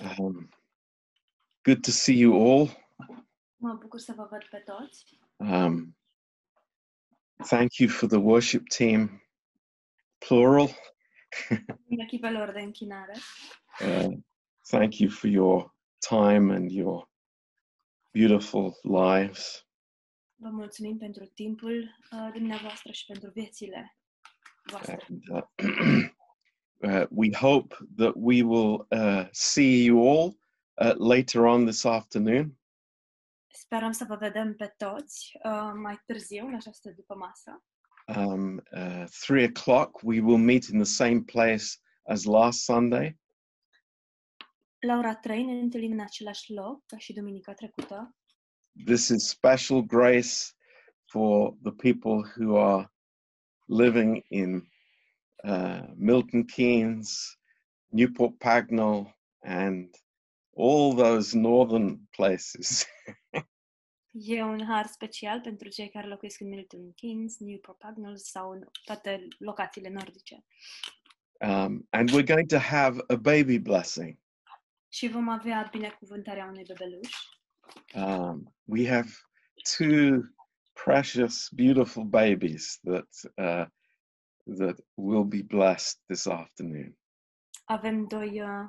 Um, 0.00 0.48
good 1.62 1.82
to 1.84 1.90
see 1.90 2.16
you 2.16 2.32
all. 2.34 2.70
Mă 3.56 3.72
bucur 3.72 3.98
să 3.98 4.12
vă 4.16 4.26
văd 4.30 4.44
pe 4.44 4.58
toți. 4.58 5.18
Um, 5.36 5.96
thank 7.36 7.76
you 7.76 7.88
for 7.88 8.08
the 8.08 8.18
worship 8.18 8.68
team, 8.68 9.22
plural. 10.18 10.68
Echipelor 11.88 12.52
de 12.52 12.60
închinare. 12.60 13.14
Uh, 13.80 14.16
thank 14.68 14.98
you 14.98 15.10
for 15.10 15.30
your 15.30 15.74
time 15.98 16.54
and 16.54 16.70
your 16.70 17.10
beautiful 18.10 18.78
lives. 18.82 19.66
Vă 20.34 20.48
mulțumim 20.48 20.98
pentru 20.98 21.24
timpul 21.24 21.96
uh, 22.12 22.30
dumneavoastră 22.32 22.92
și 22.92 23.06
pentru 23.06 23.30
viețile 23.30 23.96
voastre. 24.62 25.06
And, 25.08 25.22
uh, 25.28 26.10
uh, 26.82 27.06
we 27.10 27.30
hope 27.32 27.74
that 27.96 28.16
we 28.16 28.42
will 28.42 28.86
uh, 28.90 29.24
see 29.32 29.84
you 29.84 29.98
all 29.98 30.34
uh, 30.78 30.94
later 30.98 31.46
on 31.46 31.64
this 31.64 31.84
afternoon. 31.84 32.58
Sperăm 33.48 33.92
să 33.92 34.04
vă 34.08 34.16
vedem 34.16 34.54
pe 34.54 34.74
toți 34.76 35.32
uh, 35.44 35.72
mai 35.74 36.00
târziu, 36.06 36.46
în 36.46 36.54
această 36.54 36.90
după 36.90 37.14
masă. 37.14 37.62
Um, 38.16 38.62
uh, 38.72 39.04
three 39.20 39.48
o'clock, 39.48 40.02
we 40.02 40.20
will 40.20 40.38
meet 40.38 40.64
in 40.64 40.78
the 40.78 40.84
same 40.84 41.20
place 41.20 41.64
as 42.02 42.24
last 42.24 42.64
Sunday. 42.64 43.18
La 44.80 44.98
ora 44.98 45.14
3 45.14 45.44
ne 45.44 45.52
întâlnim 45.52 45.92
în 45.92 46.00
același 46.00 46.52
loc 46.52 46.86
ca 46.86 46.96
și 46.98 47.12
duminica 47.12 47.52
trecută. 47.52 48.16
This 48.84 49.08
is 49.08 49.28
special 49.28 49.82
grace 49.82 50.54
for 51.04 51.56
the 51.62 51.72
people 51.72 52.30
who 52.36 52.58
are 52.58 52.92
living 53.66 54.24
in 54.28 54.69
uh, 55.44 55.82
Milton 55.96 56.44
Keynes, 56.44 57.38
Newport 57.92 58.38
Pagnell, 58.38 59.12
and 59.42 59.94
all 60.54 60.94
those 60.94 61.34
northern 61.34 62.06
places. 62.16 62.86
E 64.12 64.42
un 64.42 64.64
har 64.64 64.86
special 64.86 65.40
pentru 65.40 65.68
cei 65.68 65.88
care 65.88 66.06
locuiesc 66.06 66.40
în 66.40 66.48
Milton 66.48 66.92
Keynes, 66.92 67.38
Newport 67.38 67.78
Pagnell 67.78 68.16
sau 68.16 68.50
în 68.50 68.64
toate 68.84 69.28
locațiile 69.38 69.88
nordice. 69.88 70.44
Um, 71.40 71.86
and 71.90 72.10
we're 72.10 72.26
going 72.26 72.46
to 72.46 72.58
have 72.58 72.98
a 73.08 73.16
baby 73.16 73.58
blessing. 73.58 74.18
Și 74.88 75.08
vom 75.08 75.28
avea 75.28 75.68
binecuvântarea 75.70 76.44
unui 76.44 76.64
bebeluș. 76.66 77.12
Um, 77.94 78.54
we 78.64 78.88
have 78.88 79.10
two 79.76 80.22
precious, 80.84 81.48
beautiful 81.52 82.04
babies 82.04 82.80
that 82.82 83.08
uh, 83.36 83.66
that 84.44 84.80
will 84.94 85.24
be 85.24 85.42
blessed 85.42 85.98
this 86.06 86.26
afternoon. 86.26 86.98
Avem 87.64 88.06
doi 88.06 88.40
uh, 88.42 88.68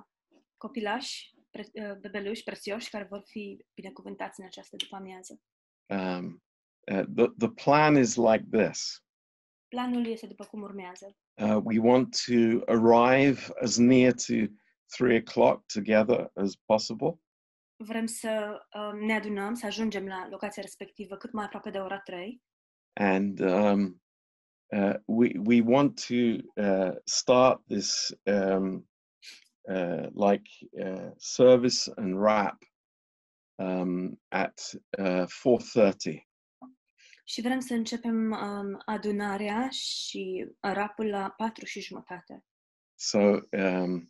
copilași, 0.58 1.34
pre, 1.50 1.66
uh, 1.74 1.98
bebeluși 2.00 2.44
prețioși 2.44 2.90
care 2.90 3.08
vor 3.10 3.22
fi 3.26 3.66
binecuvântați 3.74 4.40
în 4.40 4.46
această 4.46 4.76
după-amiază. 4.76 5.42
Um, 5.86 6.44
uh, 6.92 7.04
the 7.16 7.28
the 7.38 7.50
plan 7.64 7.98
is 7.98 8.16
like 8.16 8.46
this: 8.52 9.04
Planul 9.68 10.06
este 10.06 10.28
după 10.28 10.46
cum 10.46 10.62
urmează. 10.62 11.18
uh, 11.42 11.62
we 11.64 11.80
want 11.80 12.16
to 12.26 12.62
arrive 12.72 13.40
as 13.62 13.78
near 13.78 14.12
to 14.14 14.34
three 14.98 15.22
o'clock 15.24 15.66
together 15.74 16.32
as 16.34 16.56
possible. 16.66 17.20
Vrem 17.84 18.06
să 18.06 18.62
uh, 18.76 19.00
ne 19.00 19.14
adunăm, 19.14 19.54
să 19.54 19.66
ajungem 19.66 20.08
la 20.08 20.28
locația 20.30 20.62
respectivă 20.62 21.16
cât 21.16 21.32
mai 21.32 21.46
aproape 21.46 21.70
de 21.70 21.78
ora 21.78 22.00
3 22.00 22.42
and 22.94 23.40
um, 23.40 24.02
uh, 24.76 24.94
we 25.08 25.36
we 25.46 25.62
want 25.62 25.98
to 26.08 26.40
uh, 26.58 26.92
start 27.06 27.60
this 27.68 28.14
um, 28.28 28.84
uh, 29.70 30.08
like 30.14 30.48
uh, 30.84 31.10
service 31.18 31.90
and 31.98 32.20
wrap 32.22 32.58
um, 33.60 34.18
at 34.32 34.74
uh, 34.98 35.26
four 35.28 35.60
thirty. 35.60 36.26
și 37.32 37.42
vrem 37.42 37.60
să 37.60 37.74
începem 37.74 38.32
um, 38.32 38.82
adunarea 38.86 39.70
și 39.70 40.48
rapul 40.60 41.10
la 41.10 41.34
4 41.38 41.66
și 41.66 41.82
jumătate. 41.82 42.46
So 42.96 43.20
um, 43.52 44.10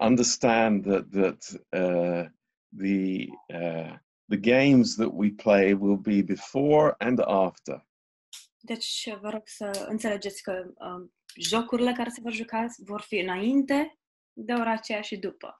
understand 0.00 0.84
that 0.84 1.10
that 1.10 1.42
uh, 1.72 2.28
the 2.76 3.26
uh, 3.48 3.96
the 4.28 4.38
games 4.38 4.94
that 4.94 5.10
we 5.12 5.30
play 5.30 5.74
will 5.74 5.96
be 5.96 6.22
before 6.22 6.94
and 6.98 7.18
after. 7.20 7.86
Deci 8.60 9.08
vă 9.20 9.28
rog 9.28 9.42
să 9.44 9.86
înțelegeți 9.88 10.42
că 10.42 10.72
um, 10.74 11.14
jocurile 11.36 11.92
care 11.92 12.08
se 12.08 12.20
vor 12.20 12.32
juca 12.32 12.66
vor 12.84 13.00
fi 13.00 13.18
înainte 13.18 13.98
de 14.32 14.52
ora 14.52 14.70
aceea 14.70 15.00
și 15.00 15.16
după. 15.16 15.58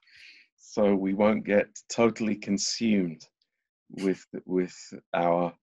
so 0.55 0.95
we 0.95 1.13
won't 1.15 1.45
get 1.45 1.69
totally 1.89 2.37
consumed 2.37 3.23
with 3.89 4.23
with 4.45 4.77
our 5.11 5.59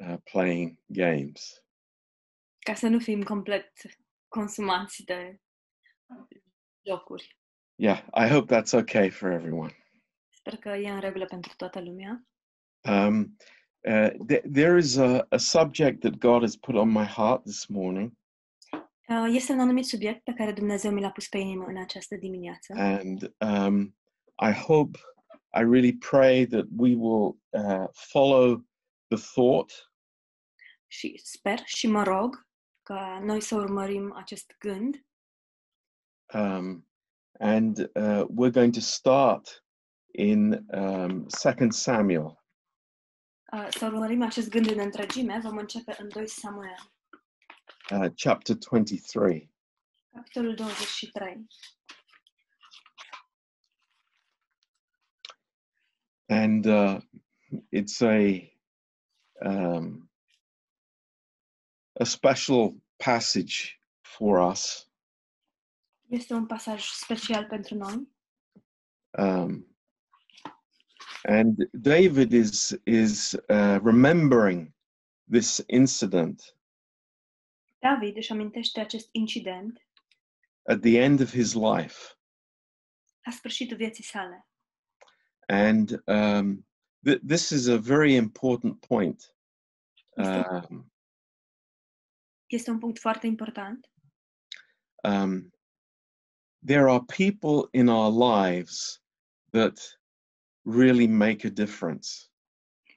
uh, 0.00 0.16
playing 0.32 0.78
games. 0.86 1.62
Ca 2.58 2.74
să 2.74 2.88
nu 2.88 2.98
fim 2.98 3.22
complet 3.22 3.72
consumați 4.28 5.04
de 5.04 5.40
jocuri. 6.86 7.36
Yeah, 7.74 8.06
I 8.14 8.28
hope 8.28 8.54
that's 8.54 8.72
okay 8.72 9.10
for 9.10 9.30
everyone. 9.30 9.76
Sper 10.28 10.56
că 10.56 10.68
e 10.68 10.90
în 10.90 11.00
regulă 11.00 11.24
pentru 11.24 11.52
toată 11.56 11.80
lumea. 11.80 12.24
Um, 12.80 13.36
uh, 13.86 14.10
th- 14.28 14.44
there 14.52 14.78
is 14.78 14.96
a, 14.98 15.26
a 15.30 15.38
subject 15.38 16.00
that 16.02 16.18
God 16.18 16.42
has 16.42 16.56
put 16.56 16.76
on 16.76 16.88
my 16.88 17.04
heart 17.04 17.44
this 17.44 17.68
morning, 17.68 18.12
Uh, 19.10 19.34
Este 19.34 19.52
un 19.52 19.60
anumit 19.60 19.84
subiect 19.86 20.24
pe 20.24 20.32
care 20.32 20.52
Dumnezeu 20.52 20.90
mi 20.90 21.00
l-a 21.00 21.10
pus 21.10 21.28
pe 21.28 21.38
inimă 21.38 21.64
în 21.64 21.76
această 21.76 22.16
dimineață. 22.16 22.72
And 22.76 23.34
um, 23.38 23.96
I 24.48 24.52
hope, 24.52 24.98
I 25.54 25.60
really 25.60 25.96
pray 25.96 26.46
that 26.46 26.64
we 26.76 26.94
will 26.94 27.40
uh, 27.48 27.88
follow 27.90 28.64
the 29.08 29.18
thought. 29.32 29.92
Și 30.86 31.20
sper 31.24 31.58
și 31.64 31.86
mă 31.86 32.02
rog 32.02 32.48
ca 32.82 33.20
noi 33.22 33.40
să 33.40 33.54
urmărim 33.54 34.12
acest 34.14 34.54
gând. 34.58 35.06
Um, 36.34 36.88
and 37.38 37.78
uh, 37.78 38.24
we're 38.24 38.52
going 38.52 38.74
to 38.74 38.80
start 38.80 39.64
in 40.10 40.52
um, 40.72 41.26
2 41.58 41.72
Samuel. 41.72 42.39
Să 43.70 43.86
urmărim 43.86 44.22
acest 44.22 44.48
gând 44.48 44.70
în 44.70 44.78
întregime. 44.78 45.40
Vom 45.42 45.56
începe 45.56 45.96
în 45.98 46.08
2 46.08 46.28
Samuel, 46.28 46.92
uh, 47.90 48.12
chapter 48.16 48.56
23. 48.56 49.50
capitolul 50.12 50.54
23. 50.54 51.46
And 56.26 56.66
uh, 56.66 57.00
it's 57.72 58.00
a, 58.00 58.52
um, 59.44 60.10
a 62.00 62.04
special 62.04 62.74
passage 62.96 63.80
for 64.00 64.38
us. 64.38 64.88
Este 66.08 66.34
un 66.34 66.46
pasaj 66.46 66.84
special 66.84 67.46
pentru 67.46 67.74
noi. 67.74 68.08
Um, 69.10 69.69
and 71.24 71.68
David 71.72 72.32
is, 72.32 72.78
is 72.84 73.34
uh, 73.48 73.78
remembering 73.82 74.72
this 75.30 75.62
incident 75.66 76.54
David 77.78 78.16
își 78.16 78.32
amintește 78.32 78.80
acest 78.80 79.08
incident 79.12 79.86
at 80.62 80.80
the 80.80 80.98
end 80.98 81.20
of 81.20 81.30
his 81.30 81.52
life. 81.54 82.14
la 83.24 83.32
sfârșitul 83.32 83.76
vieții 83.76 84.04
sale. 84.04 84.46
And 85.48 86.02
um, 86.06 86.66
th- 87.04 87.20
this 87.26 87.50
is 87.50 87.66
a 87.66 87.76
very 87.78 88.14
important 88.14 88.86
point. 88.86 89.34
Um, 90.16 90.92
este 92.46 92.70
un 92.70 92.78
punct 92.78 92.98
foarte 92.98 93.26
important. 93.26 93.90
um, 95.04 95.52
there 96.66 96.88
are 96.88 97.04
people 97.04 97.68
in 97.72 97.88
our 97.88 98.10
lives 98.10 99.02
that 99.50 99.99
really 100.70 101.06
make 101.06 101.46
a 101.46 101.50
difference. 101.50 102.08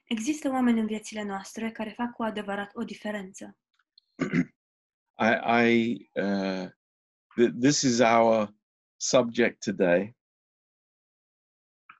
Există 0.04 0.48
oameni 0.48 0.80
în 0.80 0.86
viețile 0.86 1.22
noastre 1.22 1.70
care 1.70 1.90
fac 1.90 2.12
cu 2.12 2.22
adevărat 2.22 2.70
o 2.74 2.84
diferență. 2.84 3.56
I, 5.18 5.30
I 5.66 6.10
uh, 6.14 6.68
th- 7.36 7.52
this 7.60 7.82
is 7.82 8.00
our 8.00 8.54
subject 8.96 9.64
today. 9.64 10.16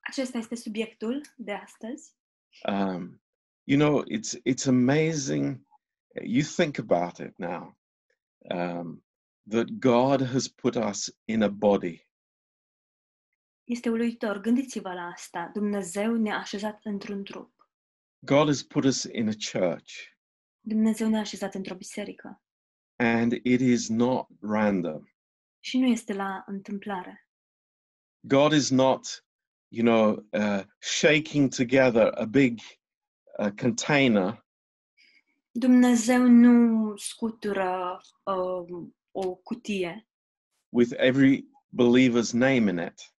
Acesta 0.01 0.39
este 0.39 0.55
subiectul 0.55 1.21
de 1.37 1.53
astăzi. 1.53 2.15
Um, 2.69 3.23
you 3.65 3.79
know, 3.79 4.03
it's 4.03 4.41
it's 4.45 4.67
amazing. 4.67 5.67
You 6.25 6.43
think 6.43 6.79
about 6.79 7.19
it 7.19 7.39
now. 7.39 7.79
Um, 8.51 9.05
that 9.47 9.79
God 9.79 10.21
has 10.21 10.49
put 10.49 10.77
us 10.77 11.11
in 11.25 11.43
a 11.43 11.49
body. 11.49 12.04
Este 13.65 13.91
uluitor, 13.91 14.41
gândiți-vă 14.41 14.93
la 14.93 15.03
asta. 15.03 15.51
Dumnezeu 15.53 16.17
ne-a 16.17 16.39
așezat 16.39 16.81
într-un 16.83 17.25
trup. 17.25 17.69
God 18.19 18.47
has 18.47 18.63
put 18.63 18.85
us 18.85 19.03
in 19.03 19.29
a 19.29 19.33
church, 19.53 19.93
Dumnezeu 20.61 21.09
ne-a 21.09 21.21
așezat 21.21 21.55
într-o 21.55 21.75
biserică. 21.75 22.43
and 22.97 23.33
it 23.33 23.61
is 23.61 23.89
not 23.89 24.27
random. 24.41 25.03
Și 25.61 25.79
nu 25.79 25.87
este 25.87 26.13
la 26.13 26.45
întâmplare. 26.47 27.29
God 28.21 28.53
is 28.53 28.71
not 28.71 29.25
you 29.69 29.85
know, 29.85 30.27
uh, 30.33 30.65
shaking 30.79 31.55
together 31.55 32.13
a 32.15 32.25
big 32.25 32.59
uh, 33.39 33.51
container 33.61 34.47
Dumnezeu 35.51 36.23
nu 36.23 36.97
scutură 36.97 38.01
um, 38.25 38.97
o 39.11 39.35
cutie 39.35 40.09
with 40.69 40.93
every 40.97 41.49
believer's 41.69 42.33
name 42.33 42.71
in 42.71 42.79
it. 42.79 43.14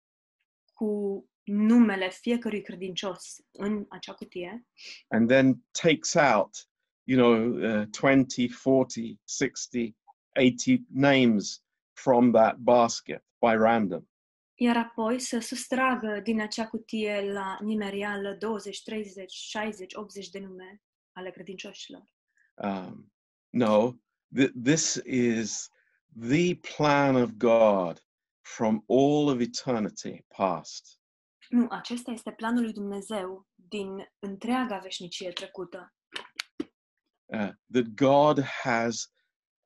Cu 0.75 1.23
numele 1.43 2.09
fiecărui 2.09 2.61
credincios 2.61 3.35
în 3.51 3.85
acea 3.89 4.13
cutie 4.13 4.65
and 5.07 5.27
then 5.27 5.63
takes 5.71 6.13
out, 6.13 6.69
you 7.03 7.17
know, 7.17 7.33
uh, 7.81 7.87
20, 7.89 8.51
40, 8.63 9.19
60, 9.25 9.95
80 10.33 10.81
names 10.89 11.63
from 11.93 12.31
that 12.31 12.55
basket 12.57 13.23
by 13.39 13.53
random. 13.55 14.07
iar 14.55 14.77
apoi 14.77 15.19
să 15.19 15.39
sustragă 15.39 16.19
din 16.23 16.41
acea 16.41 16.67
cutie 16.67 17.31
la 17.31 17.57
nimerială 17.61 18.35
20, 18.39 18.83
30, 18.83 19.31
60, 19.31 19.93
80 19.95 20.29
de 20.29 20.39
nume 20.39 20.81
ale 21.11 21.31
credincioșilor. 21.31 22.09
Um, 22.53 23.11
no, 23.49 23.91
th- 24.37 24.51
this 24.63 25.01
is 25.05 25.69
the 26.19 26.55
plan 26.55 27.15
of 27.15 27.29
God 27.37 28.04
from 28.45 28.83
all 28.87 29.29
of 29.29 29.39
eternity 29.39 30.25
past. 30.37 30.99
Nu, 31.49 31.67
acesta 31.69 32.11
este 32.11 32.31
planul 32.31 32.63
lui 32.63 32.73
Dumnezeu 32.73 33.47
din 33.55 33.89
întreaga 34.19 34.77
veșnicie 34.77 35.31
trecută. 35.31 35.93
uh, 37.33 37.51
that 37.69 37.95
God 37.95 38.39
has 38.39 39.07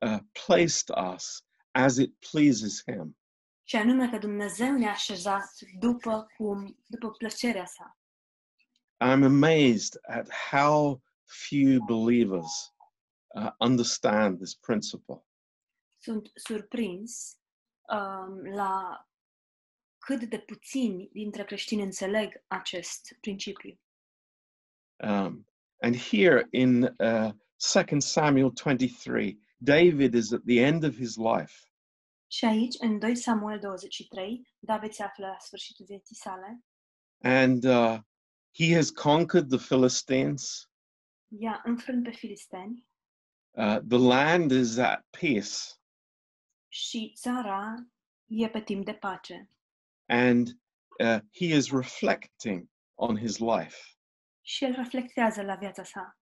uh, 0.02 0.20
placed 0.46 0.90
us 1.14 1.44
as 1.72 1.98
it 1.98 2.12
pleases 2.32 2.84
Him. 2.86 3.18
Și 3.64 3.76
anume 3.76 4.10
că 4.10 4.18
Dumnezeu 4.18 4.78
ne-a 4.78 4.92
așezat 4.92 5.50
după 5.80 6.28
cum, 6.38 6.78
după 6.88 7.10
plăcerea 7.10 7.66
sa. 7.66 7.98
I'm 9.04 9.24
amazed 9.24 10.00
at 10.08 10.28
how 10.52 11.02
few 11.50 11.80
believers 11.86 12.74
uh, 13.36 13.52
understand 13.60 14.38
this 14.38 14.56
principle. 14.56 15.26
Sunt 16.02 16.32
surprins 16.34 17.39
la 18.44 19.04
cât 19.98 20.24
de 20.24 20.40
puțini 20.40 21.10
dintre 21.12 21.44
creștini 21.44 21.82
înțeleg 21.82 22.44
acest 22.48 23.18
principiu. 23.22 23.80
Um, 25.04 25.48
and 25.82 25.96
here 25.96 26.48
in 26.52 26.84
uh, 26.84 27.32
2 27.74 28.02
Samuel 28.02 28.52
23, 28.52 29.40
David 29.58 30.14
is 30.14 30.32
at 30.32 30.42
the 30.46 30.60
end 30.60 30.84
of 30.84 30.96
his 30.96 31.16
life. 31.16 31.54
Și 32.28 32.46
aici, 32.46 32.76
în 32.80 33.00
2 33.00 33.16
Samuel 33.16 33.60
23, 33.60 34.48
David 34.60 34.92
se 34.92 35.04
află 35.04 35.28
la 35.28 35.38
sfârșitul 35.40 35.86
vieții 35.86 36.16
sale, 36.16 36.64
And 37.24 37.64
uh, 37.64 38.00
he 38.56 38.76
has 38.76 38.90
conquered 38.90 39.50
the 39.50 39.58
Philistines. 39.58 40.70
i-a 41.28 41.62
înfrânt 41.64 42.04
pe 42.04 42.12
filisteni 42.12 42.88
Uh, 43.58 43.80
the 43.82 43.98
land 43.98 44.52
is 44.52 44.78
at 44.78 45.04
peace. 45.12 45.79
Și 46.70 47.14
țara 47.16 47.76
e 48.26 48.50
pe 48.50 48.62
timp 48.62 48.86
de 48.86 48.94
pace. 48.94 49.50
And 50.06 50.48
uh, 51.00 51.20
he 51.34 51.46
is 51.56 51.72
reflecting 51.72 52.70
on 52.96 53.18
his 53.18 53.38
life. 53.38 53.78
Și 54.42 54.64
el 54.64 54.74
reflectează 54.74 55.42
la 55.42 55.56
viața 55.56 55.84
sa. 55.84 56.20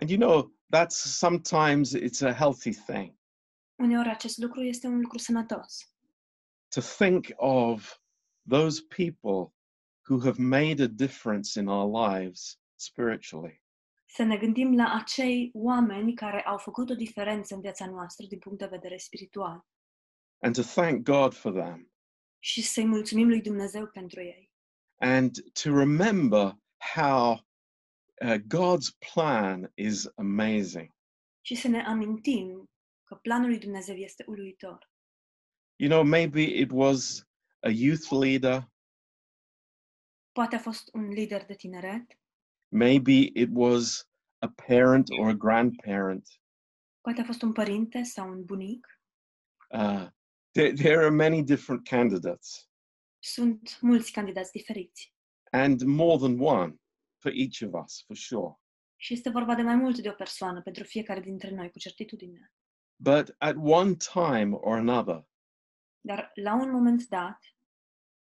And 0.00 0.10
you 0.10 0.18
know, 0.18 0.52
that's 0.76 0.96
sometimes 1.18 1.94
it's 1.94 2.22
a 2.22 2.32
healthy 2.32 2.72
thing 2.72 3.16
Uneori 3.76 4.08
acest 4.08 4.38
lucru 4.38 4.62
este 4.62 4.86
un 4.86 5.00
lucru 5.00 5.18
sănătos. 5.18 5.92
to 6.70 6.80
think 6.80 7.26
of 7.36 8.00
those 8.48 8.80
people 8.82 9.54
who 10.08 10.20
have 10.20 10.38
made 10.38 10.80
a 10.82 10.86
difference 10.88 11.56
in 11.60 11.68
our 11.68 11.86
lives 12.08 12.58
spiritually. 12.76 13.62
Să 14.10 14.22
ne 14.22 14.36
gândim 14.36 14.74
la 14.76 14.94
acei 14.94 15.50
oameni 15.54 16.14
care 16.14 16.42
au 16.42 16.58
făcut 16.58 16.90
o 16.90 16.94
diferență 16.94 17.54
în 17.54 17.60
viața 17.60 17.86
noastră 17.86 18.26
din 18.26 18.38
punct 18.38 18.58
de 18.58 18.66
vedere 18.66 18.96
spiritual 18.96 19.66
and 20.40 20.54
to 20.54 20.62
thank 20.62 21.02
God 21.02 21.34
for 21.34 21.52
them 21.52 21.92
și 22.38 22.62
să-i 22.62 22.84
mulțumim 22.86 23.28
lui 23.28 23.40
Dumnezeu 23.40 23.86
pentru 23.86 24.20
ei. 24.20 24.50
and 25.00 25.30
to 25.62 25.78
remember 25.78 26.56
how 26.94 27.32
uh, 28.24 28.34
God's 28.34 29.12
plan 29.12 29.72
is 29.74 30.06
amazing. 30.14 30.90
Și 31.40 31.54
să 31.54 31.68
ne 31.68 31.84
amintim 31.84 32.70
că 33.04 33.14
planul 33.14 33.48
lui 33.48 33.58
Dumnezeu 33.58 33.94
este 33.94 34.24
uluitor. 34.26 34.90
You 35.76 35.90
know, 35.90 36.04
maybe 36.04 36.40
it 36.40 36.70
was 36.72 37.28
a 37.60 37.68
youth 37.70 38.08
leader, 38.10 38.68
Poate 40.32 40.56
a 40.56 40.58
fost 40.58 40.88
un 40.94 41.08
lider 41.08 41.44
de 41.44 41.54
tineret, 41.54 42.18
maybe 42.68 43.30
it 43.34 43.48
was 43.52 44.08
a 44.38 44.48
parent 44.48 45.08
or 45.18 45.28
a 45.28 45.34
grandparent. 45.34 46.28
poate 47.00 47.20
a 47.20 47.24
fost 47.24 47.42
un 47.42 47.52
părinte 47.52 48.02
sau 48.02 48.28
un 48.28 48.44
bunic. 48.44 48.86
Uh, 49.70 50.08
there, 50.52 50.72
there 50.72 50.98
are 50.98 51.10
many 51.10 51.42
different 51.42 51.88
candidates 51.88 52.68
Sunt 53.22 53.78
mulți 53.80 54.12
candidați 54.12 54.52
diferiți 54.52 55.12
and 55.50 55.80
more 55.82 56.18
than 56.18 56.38
one 56.40 56.74
for 57.22 57.32
each 57.34 57.62
of 57.62 57.84
us, 57.84 58.02
for 58.06 58.16
sure. 58.16 58.54
și 58.96 59.12
este 59.12 59.30
vorba 59.30 59.54
de 59.54 59.62
mai 59.62 59.76
mult 59.76 59.98
de 59.98 60.08
o 60.08 60.12
persoană 60.12 60.62
pentru 60.62 60.84
fiecare 60.84 61.20
dintre 61.20 61.50
noi, 61.50 61.70
cu 61.70 61.78
certitudine. 61.78 62.52
But 63.02 63.34
at 63.38 63.54
one 63.56 63.94
time 63.94 64.54
or 64.54 64.76
another, 64.76 65.26
Dar 66.00 66.30
la 66.34 66.54
un 66.54 66.70
moment 66.70 67.06
dat, 67.08 67.38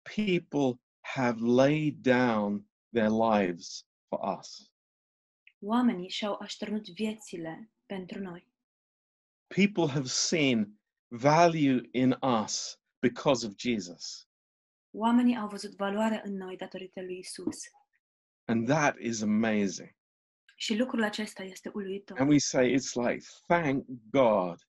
people 0.02 0.80
have 1.00 1.40
laid 1.40 1.94
down 2.02 2.70
their 2.92 3.10
lives 3.10 3.86
for 4.12 4.38
us. 4.38 4.70
oamenii 5.60 6.08
și-au 6.08 6.38
așternut 6.40 6.88
viețile 6.88 7.70
pentru 7.86 8.18
noi. 8.18 8.52
People 9.46 9.88
have 9.88 10.06
seen 10.06 10.80
value 11.08 11.88
in 11.92 12.16
us 12.42 12.80
because 12.98 13.46
of 13.46 13.52
Jesus. 13.56 14.28
Oamenii 14.90 15.36
au 15.36 15.48
văzut 15.48 15.74
valoarea 15.74 16.22
în 16.24 16.36
noi 16.36 16.56
datorită 16.56 17.00
lui 17.00 17.18
Isus. 17.18 17.58
And 18.44 18.66
that 18.66 18.98
is 18.98 19.22
amazing. 19.22 19.94
Și 20.56 20.76
lucrul 20.76 21.02
acesta 21.02 21.42
este 21.42 21.70
uluitor. 21.74 22.18
And 22.18 22.30
we 22.30 22.38
say, 22.38 22.74
it's 22.74 22.92
like, 22.94 23.26
thank 23.46 23.86
God 24.10 24.68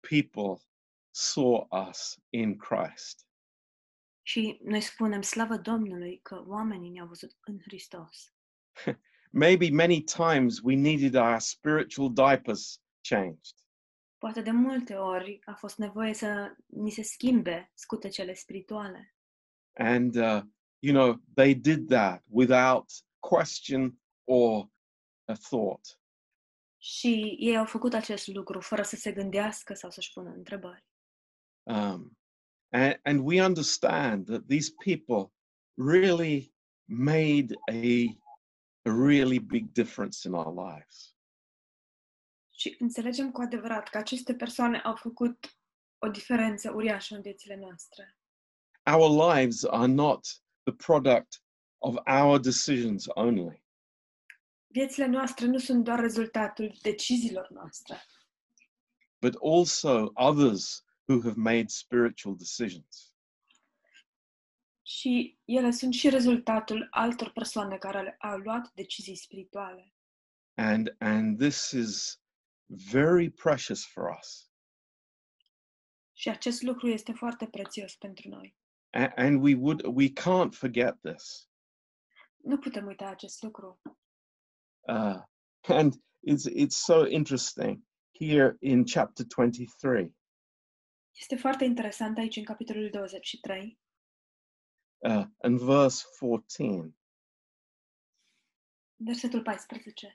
people 0.00 0.64
saw 1.10 1.68
us 1.88 2.18
in 2.30 2.56
Christ. 2.56 3.26
Și 4.22 4.60
noi 4.62 4.80
spunem 4.80 5.22
slavă 5.22 5.56
Domnului 5.56 6.20
că 6.22 6.44
oamenii 6.46 6.90
ne-au 6.90 7.06
văzut 7.06 7.36
în 7.40 7.60
Hristos. 7.60 8.32
Maybe 9.30 9.70
many 9.70 10.02
times 10.02 10.60
we 10.62 10.74
needed 10.76 11.14
our 11.14 11.40
spiritual 11.40 12.10
diapers 12.10 12.80
changed. 13.00 13.54
Poate 14.18 14.42
de 14.42 14.50
multe 14.50 14.94
ori 14.94 15.40
a 15.44 15.54
fost 15.54 15.78
nevoie 15.78 16.14
să 16.14 16.56
ni 16.66 16.90
se 16.90 17.02
schimbe 17.02 17.70
scutecele 17.74 18.34
spirituale. 18.34 19.14
And, 19.72 20.16
uh, 20.16 20.42
you 20.78 20.94
know, 20.94 21.20
they 21.34 21.54
did 21.54 21.88
that 21.88 22.22
without 22.28 22.92
question 23.18 24.00
or 24.24 24.70
a 25.24 25.34
thought. 25.34 26.00
Și 26.78 27.36
ei 27.38 27.56
au 27.56 27.64
făcut 27.64 27.94
acest 27.94 28.26
lucru 28.26 28.60
fără 28.60 28.82
să 28.82 28.96
se 28.96 29.12
gândească 29.12 29.74
sau 29.74 29.90
să-și 29.90 30.12
pună 30.12 30.30
întrebări. 30.30 30.84
Um, 31.62 32.18
and, 32.68 33.00
and 33.02 33.20
we 33.24 33.44
understand 33.44 34.26
that 34.26 34.46
these 34.46 34.72
people 34.84 35.32
really 35.74 36.54
made 36.84 37.54
a, 37.70 38.20
a 38.84 38.90
really 38.90 39.38
big 39.38 39.72
difference 39.72 40.28
in 40.28 40.34
our 40.34 40.52
lives. 40.52 41.14
Și 42.50 42.76
înțelegem 42.78 43.30
cu 43.30 43.40
adevărat 43.40 43.88
că 43.88 43.98
aceste 43.98 44.34
persoane 44.34 44.78
au 44.78 44.96
făcut 44.96 45.58
o 45.98 46.08
diferență 46.08 46.70
uriașă 46.70 47.14
în 47.14 47.22
viețile 47.22 47.56
noastre. 47.56 48.16
Our 48.92 49.34
lives 49.34 49.64
are 49.64 49.92
not 49.92 50.26
the 50.62 50.74
product 50.74 51.42
of 51.78 51.96
our 52.06 52.40
decisions 52.40 53.04
only. 53.08 53.64
Viețile 54.66 55.06
noastre 55.06 55.46
nu 55.46 55.58
sunt 55.58 55.84
doar 55.84 56.00
rezultatul 56.00 56.74
deciziilor 56.82 57.48
noastre, 57.50 58.02
but 59.20 59.34
also 59.42 60.10
others 60.14 60.84
who 61.08 61.20
have 61.22 61.34
made 61.36 61.66
spiritual 61.68 62.36
decisions. 62.36 63.11
Și 64.98 65.38
ele 65.44 65.70
sunt 65.70 65.92
și 65.94 66.08
rezultatul 66.08 66.86
altor 66.90 67.30
persoane 67.30 67.78
care 67.78 68.16
au 68.20 68.38
luat 68.38 68.72
decizii 68.74 69.16
spirituale. 69.16 69.94
And, 70.54 70.94
and 70.98 71.38
this 71.38 71.70
is 71.70 72.20
very 72.66 73.30
precious 73.30 73.86
for 73.86 74.16
us. 74.18 74.50
Și 76.12 76.28
acest 76.28 76.62
lucru 76.62 76.88
este 76.88 77.12
foarte 77.12 77.46
prețios 77.46 77.94
pentru 77.96 78.28
noi. 78.28 78.56
A- 78.90 79.12
And 79.16 79.42
we, 79.42 79.54
would, 79.54 79.82
we 79.84 80.08
can't 80.08 80.50
forget 80.52 80.98
this. 81.02 81.48
Nu 82.36 82.58
putem 82.58 82.86
uita 82.86 83.06
acest 83.06 83.42
lucru. 83.42 83.80
Uh, 84.88 85.22
and 85.68 85.92
it's, 86.30 86.50
it's 86.56 86.76
so 86.84 87.06
interesting 87.06 87.82
here 88.18 88.56
in 88.60 88.84
chapter 88.84 89.26
23. 89.26 90.16
Este 91.20 91.36
foarte 91.36 91.64
interesant 91.64 92.18
aici 92.18 92.36
în 92.36 92.44
capitolul 92.44 92.90
23. 92.90 93.80
Uh, 95.04 95.24
and 95.42 95.60
verse 95.60 96.04
14. 96.18 96.92
Versetul 98.96 99.42
14. 99.42 100.12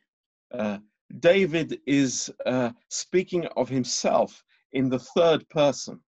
Uh, 0.51 0.77
David 1.19 1.79
is 1.85 2.29
uh, 2.45 2.71
speaking 2.89 3.45
of 3.55 3.69
himself 3.69 4.43
in 4.71 4.89
the 4.89 4.99
third 4.99 5.47
person. 5.49 6.01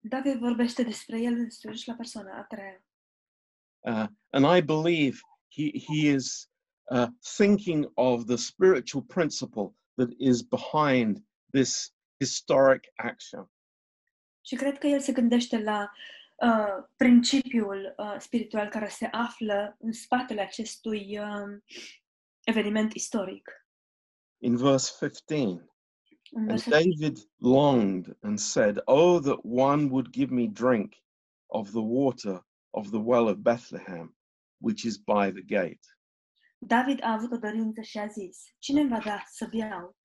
David 0.00 0.38
vorbește 0.38 0.82
despre 0.82 1.22
el 1.22 1.32
însuși 1.32 1.88
la 1.88 1.94
persoana 1.94 2.38
a 2.38 2.42
treia. 2.42 2.82
Uh, 3.80 4.06
and 4.32 4.44
I 4.56 4.60
believe 4.60 5.20
he, 5.48 5.84
he 5.86 6.08
is 6.08 6.48
uh, 6.90 7.08
thinking 7.36 7.86
of 7.94 8.26
the 8.26 8.36
spiritual 8.36 9.02
principle 9.02 9.74
that 9.96 10.10
is 10.18 10.42
behind 10.42 11.22
this 11.52 11.92
historic 12.18 12.92
action. 12.96 13.50
Și 14.40 14.54
cred 14.54 14.78
că 14.78 14.86
el 14.86 15.00
se 15.00 15.12
gândește 15.12 15.62
la 15.62 15.90
uh, 16.42 16.84
principiul 16.96 17.94
uh, 17.96 18.16
spiritual 18.18 18.68
care 18.68 18.88
se 18.88 19.06
află 19.06 19.76
în 19.78 19.92
spatele 19.92 20.40
acestui 20.40 21.18
um, 21.18 21.62
eveniment 22.44 22.92
istoric. 22.92 23.66
In 24.38 24.56
verse 24.56 24.92
15, 24.98 25.68
and 26.32 26.62
David 26.64 27.18
longed 27.38 28.16
and 28.22 28.38
said, 28.38 28.80
Oh, 28.86 29.20
that 29.20 29.38
one 29.42 29.88
would 29.90 30.12
give 30.12 30.30
me 30.30 30.46
drink 30.46 30.94
of 31.46 31.70
the 31.70 31.80
water 31.80 32.46
of 32.70 32.90
the 32.90 33.00
well 33.00 33.28
of 33.28 33.36
Bethlehem, 33.42 34.16
which 34.58 34.84
is 34.84 34.98
by 34.98 35.30
the 35.30 35.42
gate. 35.42 35.86
David 36.58 37.02
a 37.02 37.12
avut 37.12 37.32
o 37.32 37.36
dorință 37.36 37.80
și 37.80 37.98
a 37.98 38.06
zis, 38.06 38.54
cine 38.58 38.86
va 38.86 38.98
da 38.98 39.22
să 39.26 39.48
beau 39.50 39.96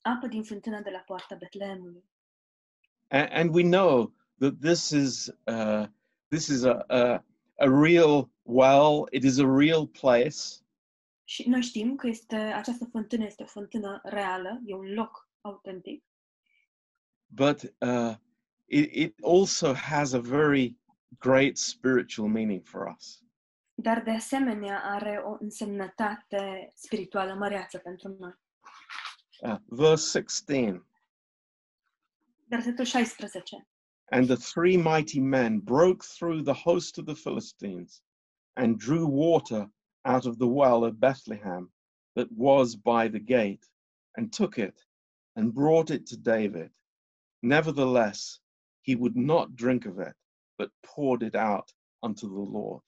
apă 0.00 0.26
din 0.26 0.42
fântâna 0.42 0.80
de 0.80 0.90
la 0.90 0.98
poarta 0.98 1.34
Betleemului? 1.34 2.04
And, 3.08 3.28
and 3.32 3.54
we 3.54 3.62
know 3.62 4.14
that 4.38 4.60
this 4.60 4.90
is 4.90 5.30
uh, 5.46 5.86
this 6.30 6.48
is 6.48 6.64
a, 6.64 6.84
a 6.88 7.24
a 7.58 7.70
real 7.70 8.30
well. 8.44 9.08
It 9.12 9.24
is 9.24 9.38
a 9.38 9.46
real 9.46 9.86
place. 9.86 10.36
Și 11.24 11.48
noi 11.48 11.62
știm 11.62 11.96
că 11.96 12.06
este, 12.06 12.36
această 12.36 12.84
fântână 12.84 13.24
este 13.24 13.42
o 13.42 13.46
fântână 13.46 14.00
reală, 14.04 14.60
e 14.64 14.74
un 14.74 14.92
loc 14.92 15.28
autentic, 15.40 16.04
but 17.26 17.62
uh, 17.62 18.14
it, 18.64 18.94
it 18.94 19.14
also 19.24 19.74
has 19.74 20.12
a 20.12 20.20
very 20.20 20.76
great 21.18 21.56
spiritual 21.56 22.28
meaning 22.28 22.62
for 22.64 22.94
us. 22.96 23.20
dar 23.74 24.02
de 24.02 24.10
asemenea 24.10 24.80
are 24.84 25.22
o 25.24 25.36
însemnătate 25.40 26.72
spirituală 26.74 27.34
măreață 27.34 27.78
pentru 27.78 28.16
noi. 28.18 28.34
Uh, 29.40 29.56
verse 29.64 30.18
16 30.18 30.86
Versetul 32.48 32.84
16. 32.84 33.68
And 34.12 34.28
the 34.28 34.36
three 34.36 34.76
mighty 34.76 35.20
men 35.20 35.58
broke 35.58 36.04
through 36.04 36.42
the 36.42 36.54
host 36.54 36.98
of 36.98 37.06
the 37.06 37.16
Philistines 37.16 38.02
and 38.56 38.78
drew 38.78 39.06
water 39.06 39.68
out 40.04 40.26
of 40.26 40.38
the 40.38 40.46
well 40.46 40.84
of 40.84 41.00
Bethlehem 41.00 41.70
that 42.14 42.30
was 42.32 42.76
by 42.76 43.08
the 43.08 43.18
gate 43.18 43.66
and 44.16 44.32
took 44.32 44.58
it 44.58 44.84
and 45.34 45.54
brought 45.54 45.90
it 45.90 46.06
to 46.06 46.16
David. 46.16 46.70
Nevertheless, 47.42 48.40
he 48.82 48.94
would 48.94 49.16
not 49.16 49.56
drink 49.56 49.86
of 49.86 49.98
it, 49.98 50.14
but 50.58 50.70
poured 50.82 51.22
it 51.22 51.34
out 51.34 51.72
unto 52.02 52.28
the 52.28 52.50
Lord. 52.58 52.82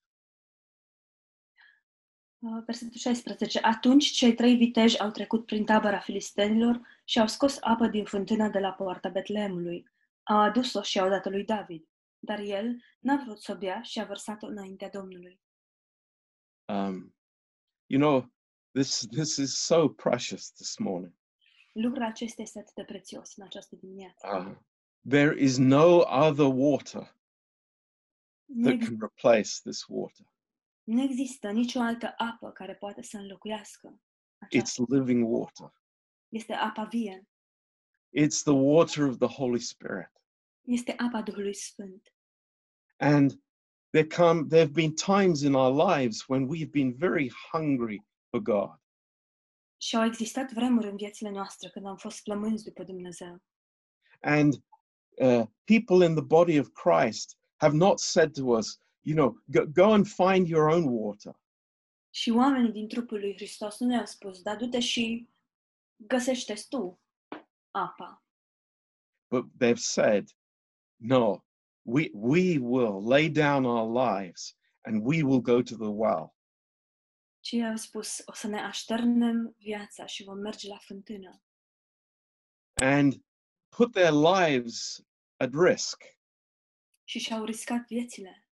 Versetul 2.67 2.99
16. 2.99 3.61
Atunci 3.63 4.11
cei 4.11 4.35
trei 4.35 4.57
viteji 4.57 4.99
au 4.99 5.11
trecut 5.11 5.47
prin 5.47 5.65
tabăra 5.65 5.99
filistenilor 5.99 6.81
și 7.05 7.19
au 7.19 7.27
scos 7.27 7.59
apă 7.61 7.87
din 7.87 8.05
fântâna 8.05 8.49
de 8.49 8.59
la 8.59 8.73
poarta 8.73 9.09
Betleemului. 9.09 9.87
Au 10.29 10.39
adus-o 10.39 10.83
și 10.83 10.99
au 10.99 11.09
dat-o 11.09 11.31
lui 11.31 11.45
David. 11.45 11.89
Dar 12.19 12.39
el 12.39 12.83
n-a 12.99 13.23
vrut 13.25 13.41
să 13.43 13.53
o 13.53 13.57
bea 13.59 13.83
și 13.83 14.01
a 14.01 14.05
vărsat-o 14.05 14.47
înaintea 14.47 14.89
Domnului. 14.89 15.41
Um, 16.65 17.15
you 17.87 18.01
know, 18.01 18.33
this 18.73 19.07
this 19.11 19.37
is 19.37 19.59
so 19.65 19.89
precious 19.89 20.53
this 20.53 20.77
morning. 20.79 21.15
Lucrul 21.73 22.03
acesta 22.03 22.43
este 22.43 22.59
atât 22.59 22.75
de 22.75 22.85
prețios 22.85 23.37
în 23.37 23.45
această 23.45 23.77
dimineață. 23.77 24.27
Uh, 24.37 24.57
there 25.09 25.43
is 25.43 25.57
no 25.57 25.97
other 26.27 26.47
water 26.55 27.17
Nu, 28.45 28.63
that 28.69 28.75
ex- 28.75 28.87
can 28.87 28.97
replace 29.01 29.51
this 29.63 29.85
water. 29.89 30.27
nu 30.83 31.03
există 31.03 31.51
nicio 31.51 31.81
altă 31.81 32.15
apă 32.17 32.51
care 32.53 32.75
poate 32.75 33.03
să 33.03 33.17
înlocuiască 33.17 34.01
It's 34.01 34.49
aceasta. 34.51 34.83
living 34.89 35.29
water. 35.33 35.73
Este 36.29 36.53
apa 36.53 36.85
vie. 36.85 37.29
It's 38.11 38.43
the 38.43 38.55
water 38.55 39.07
of 39.07 39.19
the 39.19 39.29
Holy 39.29 39.61
Spirit. 39.61 40.11
Este 40.63 40.95
apa 40.97 41.23
Duhului 41.23 41.55
Sfânt. 41.55 42.13
And 42.97 43.41
there 43.91 44.07
come 44.07 44.49
there 44.49 44.63
have 44.63 44.73
been 44.73 44.95
times 44.95 45.43
in 45.43 45.55
our 45.55 45.73
lives 45.73 46.29
when 46.29 46.49
we've 46.49 46.71
been 46.71 46.95
very 46.97 47.31
hungry 47.53 48.03
for 48.31 48.41
God. 48.41 48.81
Și 49.81 49.97
au 49.97 50.05
existat 50.05 50.53
vremuri 50.53 50.89
în 50.89 50.97
viețile 50.97 51.31
noastre 51.31 51.69
când 51.69 51.87
am 51.87 51.97
fost 51.97 52.23
flămânzi 52.23 52.65
după 52.65 52.83
Dumnezeu. 52.83 53.43
And 54.21 54.55
uh, 55.11 55.47
people 55.65 56.05
in 56.05 56.15
the 56.15 56.25
body 56.25 56.59
of 56.59 56.69
Christ 56.73 57.39
have 57.57 57.77
not 57.77 57.99
said 57.99 58.33
to 58.33 58.45
us, 58.45 58.81
you 59.01 59.17
know, 59.17 59.43
go, 59.45 59.67
go 59.67 59.93
and 59.93 60.07
find 60.07 60.49
your 60.49 60.69
own 60.69 60.85
water. 60.85 61.41
Și 62.11 62.31
oamenii 62.31 62.73
din 62.73 62.89
trupul 62.89 63.19
lui 63.19 63.35
Hristos 63.35 63.79
nu 63.79 63.87
ne-au 63.87 64.07
spus, 64.07 64.43
dar 64.43 64.57
du-te 64.57 64.81
și 64.81 65.29
găsește 65.97 66.55
tu 66.69 67.01
apa. 67.83 68.23
But 69.31 69.45
they've 69.59 69.81
said, 69.81 70.31
no, 70.97 71.45
we 71.85 72.11
we 72.15 72.59
will 72.59 73.01
lay 73.03 73.29
down 73.29 73.67
our 73.67 73.87
lives 73.87 74.57
and 74.85 75.03
we 75.03 75.23
will 75.23 75.41
go 75.41 75.63
to 75.63 75.77
the 75.77 75.91
well. 75.91 76.35
Au 77.71 77.77
spus, 77.77 78.23
o 78.27 78.33
să 78.33 78.47
ne 78.47 78.61
așternem 78.61 79.55
viața 79.59 80.07
și 80.07 80.25
vom 80.25 80.39
merge 80.39 80.69
la 80.69 80.77
fântână. 80.77 81.43
and 82.81 83.21
put 83.71 83.93
their 83.93 84.13
lives 84.13 85.01
at 85.41 85.51
risk. 85.53 86.05
Și 87.05 87.19
și-au 87.19 87.45
riscat 87.45 87.87
viețile. 87.87 88.47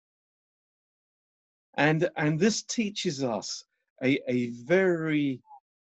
And, 1.76 2.11
and 2.14 2.38
this 2.38 2.62
teaches 2.62 3.19
us 3.19 3.66
a, 4.00 4.07
a 4.26 4.49
very 4.64 5.43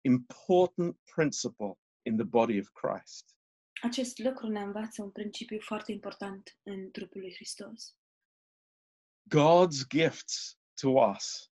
important 0.01 0.97
principle 1.15 1.80
in 2.01 2.15
the 2.15 2.25
body 2.25 2.59
of 2.59 2.67
Christ. 2.69 3.35
Acest 3.81 4.17
lucru 4.17 4.47
ne 4.47 4.61
învață 4.61 5.01
un 5.03 5.11
principiu 5.11 5.59
foarte 5.59 5.91
important 5.91 6.57
în 6.63 6.91
trupul 6.91 7.21
lui 7.21 7.33
Hristos. 7.33 7.95
God's 9.35 9.87
gifts 9.89 10.59
to 10.81 10.89
us 10.89 11.51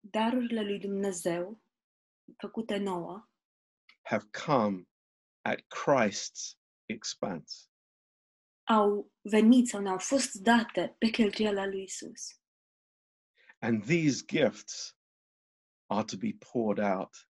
Darurile 0.00 0.62
lui 0.62 0.78
Dumnezeu, 0.78 1.62
făcute 2.36 2.76
nouă, 2.76 3.28
have 4.02 4.24
come 4.44 4.88
at 5.42 5.60
Christ's 5.60 6.58
expense. 6.86 7.68
au 8.64 9.12
venit 9.22 9.68
sau 9.68 9.80
ne-au 9.80 9.98
fost 9.98 10.34
date 10.34 10.94
pe 10.98 11.10
cheltuiala 11.10 11.66
lui 11.66 11.82
Isus. 11.82 12.40
And 13.58 13.84
these 13.84 14.24
gifts 14.26 14.96
are 15.86 16.04
to 16.04 16.16
be 16.16 16.32
poured 16.52 16.78
out 16.78 17.28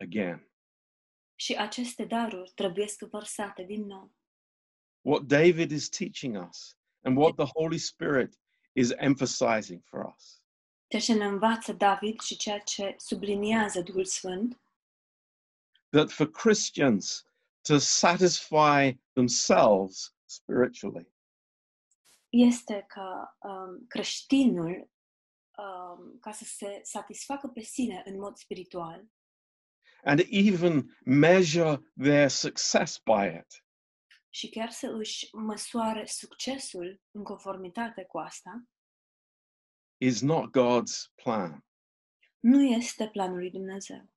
again. 0.00 0.45
Și 1.38 1.54
aceste 1.54 2.04
daruri 2.04 2.50
trebuie 2.54 2.88
să 2.88 3.06
vărsate 3.10 3.62
din 3.62 3.86
nou. 3.86 4.14
What 5.00 5.22
David 5.22 5.70
is 5.70 5.88
teaching 5.88 6.48
us 6.48 6.76
and 7.02 7.16
what 7.16 7.34
the 7.34 7.46
Holy 7.54 7.78
Spirit 7.78 8.38
is 8.72 8.92
emphasizing 8.96 9.82
for 9.84 10.14
us. 10.16 10.42
Ceea 10.88 11.02
ce 11.02 11.14
ne 11.14 11.24
învață 11.24 11.72
David 11.72 12.20
și 12.20 12.36
ceea 12.36 12.58
ce 12.58 12.94
subliniază 12.98 13.80
Duhul 13.80 14.04
Sfânt, 14.04 14.60
that 15.90 16.10
for 16.10 16.30
Christians 16.30 17.26
to 17.62 17.78
satisfy 17.78 18.98
themselves 19.12 20.14
spiritually. 20.24 21.14
Este 22.28 22.84
că 22.88 23.28
um, 23.48 23.86
creștinul, 23.88 24.90
um, 25.56 26.18
ca 26.20 26.32
să 26.32 26.44
se 26.44 26.80
satisfacă 26.82 27.48
pe 27.48 27.60
sine 27.60 28.02
în 28.04 28.18
mod 28.18 28.36
spiritual 28.36 29.04
and 30.06 30.20
even 30.30 30.96
measure 31.04 31.78
their 31.96 32.28
success 32.28 33.00
by 33.04 33.38
it 33.40 33.64
și 34.36 34.48
chiar 34.48 34.70
să 34.70 34.86
își 34.86 35.28
măsoare 35.32 36.06
succesul 36.06 37.00
în 37.10 37.24
conformitate 37.24 38.04
cu 38.04 38.18
asta, 38.18 38.68
is 39.96 40.20
not 40.20 40.50
God's 40.50 41.14
plan. 41.14 41.64
nu 42.40 42.62
este 42.62 43.08
planul 43.08 43.38
lui 43.38 43.50
Dumnezeu. 43.50 44.10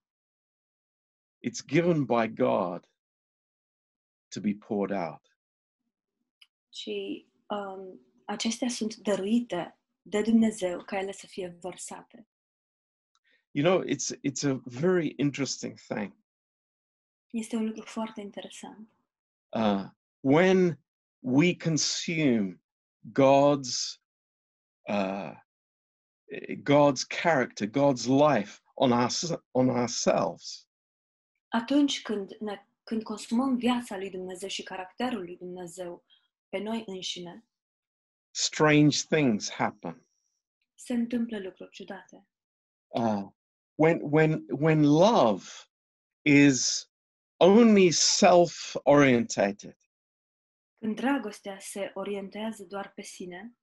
It's 1.48 1.66
given 1.66 2.06
by 2.06 2.28
God 2.28 2.90
to 4.28 4.40
be 4.40 4.56
poured 4.68 4.98
out. 4.98 5.38
Și 6.74 7.28
um, 7.48 8.00
acestea 8.26 8.68
sunt 8.68 8.96
dăruite 8.96 9.80
de 10.02 10.22
Dumnezeu 10.22 10.84
ca 10.84 10.98
ele 10.98 11.12
să 11.12 11.28
fie 11.28 11.58
vărsate. 11.60 12.28
You 13.54 13.64
know, 13.64 13.84
it's 13.86 14.14
it's 14.24 14.44
a 14.44 14.60
very 14.66 15.08
interesting 15.18 15.78
thing. 15.88 16.14
Este 17.32 17.56
un 17.56 17.66
lucru 17.66 17.86
foarte 17.86 18.22
interesant. 18.22 18.88
Uh, 19.54 19.90
when 20.22 20.78
we 21.22 21.56
consume 21.56 22.60
God's 23.12 24.00
uh, 24.88 25.34
God's 26.64 27.04
character, 27.04 27.66
God's 27.66 28.08
life 28.08 28.62
on, 28.76 28.92
us, 28.94 29.34
on 29.52 29.70
ourselves. 29.70 30.68
Atunci 31.52 32.02
când, 32.02 32.38
ne, 32.40 32.66
când 32.84 33.04
consumăm 33.04 33.56
viața 33.58 33.98
lui 33.98 34.10
Dumnezeu 34.10 34.50
și 34.50 34.64
caracterul 34.64 35.24
lui 35.24 35.38
Dumnezeu 35.38 36.04
pe 36.50 36.58
noi 36.58 36.84
înșine, 36.88 37.44
Strange 38.32 38.98
things 39.10 39.52
happen. 39.52 40.06
se 40.76 40.94
întâmplă 40.94 41.40
lucruri 41.40 41.72
ciudate. 41.72 42.28
Uh, 42.88 43.28
when, 43.80 44.00
when, 44.02 44.46
when 44.50 44.84
love 44.84 45.44
is 46.26 46.86
only 47.40 47.92
self 47.92 48.76
orientated, 48.84 49.76
Când 50.80 50.96
dragostea 50.96 51.60
se 51.60 51.92
orientează 51.94 52.64
doar 52.64 52.92
pe 52.96 53.02
sine, 53.02 53.58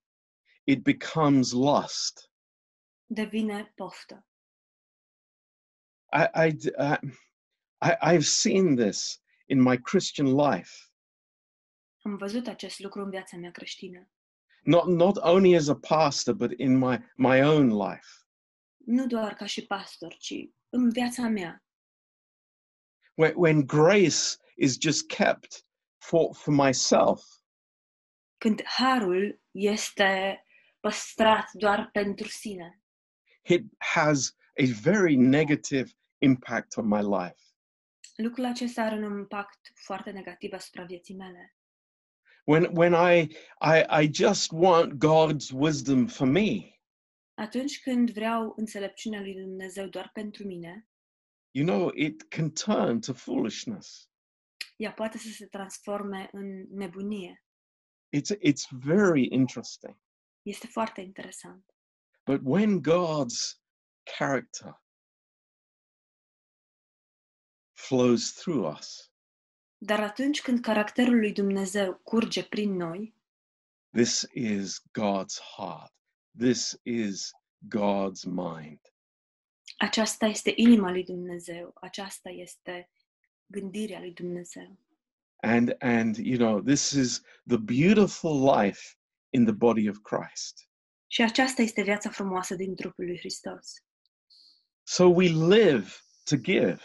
it 0.65 0.83
becomes 0.83 1.53
lust. 1.53 2.31
devine 3.07 3.73
poftă. 3.75 4.27
I, 6.13 6.49
I, 6.49 6.57
uh, 6.79 6.99
I, 7.83 8.15
I've 8.15 8.25
seen 8.25 8.77
this 8.77 9.23
in 9.47 9.61
my 9.63 9.77
Christian 9.79 10.35
life, 10.35 10.71
Am 12.05 12.17
văzut 12.17 12.47
acest 12.47 12.79
lucru 12.79 13.03
în 13.03 13.11
viața 13.11 13.37
mea 13.37 13.51
creștină. 13.51 14.11
not, 14.63 14.87
not 14.87 15.17
only 15.17 15.57
as 15.57 15.69
a 15.69 15.75
pastor, 15.77 16.35
but 16.35 16.51
in 16.59 16.79
my, 16.79 16.99
my 17.17 17.41
own 17.43 17.69
life. 17.69 18.26
Nu 18.87 19.07
doar 19.07 19.35
ca 19.35 19.47
și 19.47 19.67
pastor, 19.67 20.17
ci 20.17 20.35
în 20.69 20.91
viața 20.91 21.29
mea. 21.29 21.65
When, 23.15 23.33
when 23.37 23.67
grace 23.67 24.37
is 24.57 24.77
just 24.81 25.07
kept 25.07 25.65
for, 25.99 26.35
for 26.35 26.55
myself, 26.55 27.25
Când 28.39 28.63
harul 28.65 29.41
este 29.51 30.45
păstrat 30.81 31.51
doar 31.53 31.89
pentru 31.93 32.29
sine, 32.29 32.81
it 33.43 33.65
has 33.79 34.35
a 34.61 34.65
very 34.81 35.17
negative 35.17 35.91
impact 36.19 36.77
on 36.77 36.87
my 36.87 37.03
life. 37.03 37.41
lucrul 38.17 38.45
acesta 38.45 38.83
are 38.83 38.95
un 38.95 39.03
impact 39.19 39.73
foarte 39.75 40.11
negativ 40.11 40.53
asupra 40.53 40.85
vieții 40.85 41.15
mele. 41.15 41.57
When, 42.45 42.69
when 42.73 42.93
I, 42.93 43.21
I, 43.61 44.03
I 44.03 44.11
just 44.13 44.51
want 44.53 44.93
God's 44.93 45.51
wisdom 45.53 46.07
for 46.07 46.27
me, 46.27 46.76
Atunci 47.39 47.81
când 47.83 48.11
vreau 48.11 48.53
înțelepciunea 48.57 49.21
lui 49.21 49.35
Dumnezeu 49.35 49.87
doar 49.87 50.11
pentru 50.13 50.47
mine, 50.47 50.89
you 51.51 51.67
know, 51.67 51.91
it 51.95 52.23
can 52.23 52.51
turn 52.53 53.01
to 53.01 53.13
foolishness. 53.13 54.11
ea 54.77 54.93
poate 54.93 55.19
să 55.19 55.29
se 55.29 55.47
transforme 55.47 56.29
în 56.33 56.67
nebunie. 56.71 57.45
It's, 58.17 58.39
it's 58.39 58.69
very 58.71 59.27
interesting. 59.31 59.99
Este 60.43 60.67
foarte 60.67 61.01
interesant. 61.01 61.75
But 62.25 62.41
when 62.45 62.81
God's 62.83 63.61
character 64.19 64.83
flows 67.73 68.33
through 68.33 68.77
us, 68.79 69.11
Dar 69.79 70.01
atunci 70.01 70.43
când 70.43 70.61
caracterul 70.61 71.19
lui 71.19 71.33
Dumnezeu 71.33 72.01
curge 72.03 72.45
prin 72.45 72.73
noi, 72.77 73.15
this 73.93 74.27
is 74.33 74.83
God's 74.99 75.41
heart. 75.57 75.96
This 76.39 76.79
is 76.83 77.33
God's 77.69 78.25
mind. 78.25 78.81
aceasta 79.77 80.27
este 80.27 80.53
inima 80.57 80.91
lui 80.91 81.05
Dumnezeu, 81.05 81.73
aceasta 81.81 82.31
este 82.31 82.91
gândirea 83.47 84.01
lui 84.01 84.13
Dumnezeu. 84.13 84.79
And, 85.43 85.77
and, 85.79 86.17
you 86.17 86.37
know, 86.37 86.63
this 86.63 86.91
is 86.91 87.23
the 87.47 87.59
beautiful 87.59 88.57
life 88.57 88.97
in 89.31 89.45
the 89.45 89.55
body 89.55 89.89
of 89.89 89.97
Christ. 90.03 90.69
Și 91.07 91.23
aceasta 91.23 91.63
este 91.63 91.83
viața 91.83 92.11
frumoasă 92.11 92.55
din 92.55 92.75
trupul 92.75 93.05
lui 93.05 93.19
Hristos. 93.19 93.75
So 94.83 95.05
we 95.05 95.29
live 95.29 95.89
to 96.25 96.37
give. 96.37 96.81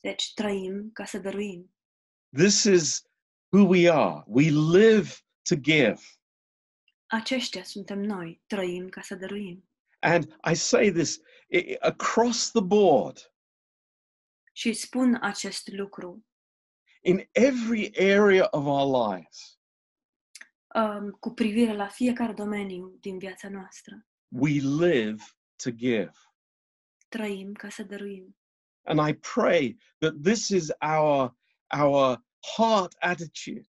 Deci 0.00 0.32
trăim 0.34 0.90
ca 0.92 1.04
să 1.04 1.18
dăruim. 1.18 1.74
This 2.36 2.64
is 2.64 3.02
who 3.48 3.66
we 3.66 3.90
are. 3.90 4.24
We 4.26 4.50
live 4.50 5.08
to 5.42 5.56
give. 5.56 6.00
Aceștia 7.10 7.62
suntem 7.64 7.98
noi, 8.00 8.42
trăim 8.46 8.88
ca 8.88 9.00
să 9.00 9.14
dăruim. 9.14 9.68
And 10.00 10.38
I 10.50 10.54
say 10.54 10.90
this 10.90 11.20
i- 11.48 11.76
across 11.80 12.50
the 12.50 12.60
board 12.62 13.32
Și 14.52 14.72
spun 14.72 15.18
acest 15.20 15.68
lucru 15.68 16.26
in 17.00 17.28
every 17.32 17.90
area 17.98 18.48
of 18.50 18.64
our 18.66 19.14
lives. 19.14 19.58
um, 20.74 21.10
cu 21.10 21.30
privire 21.34 21.72
la 21.72 21.88
fiecare 21.88 22.32
domeniu 22.32 22.96
din 23.00 23.18
viața 23.18 23.48
noastră. 23.48 24.06
We 24.28 24.50
live 24.60 25.22
to 25.62 25.70
give. 25.70 26.12
Trăim 27.08 27.52
ca 27.52 27.68
să 27.68 27.82
dăruim. 27.82 28.36
And 28.82 29.08
I 29.08 29.14
pray 29.14 29.76
that 29.98 30.14
this 30.22 30.48
is 30.48 30.68
our, 30.80 31.36
our 31.80 32.24
heart 32.56 32.94
attitude. 32.98 33.66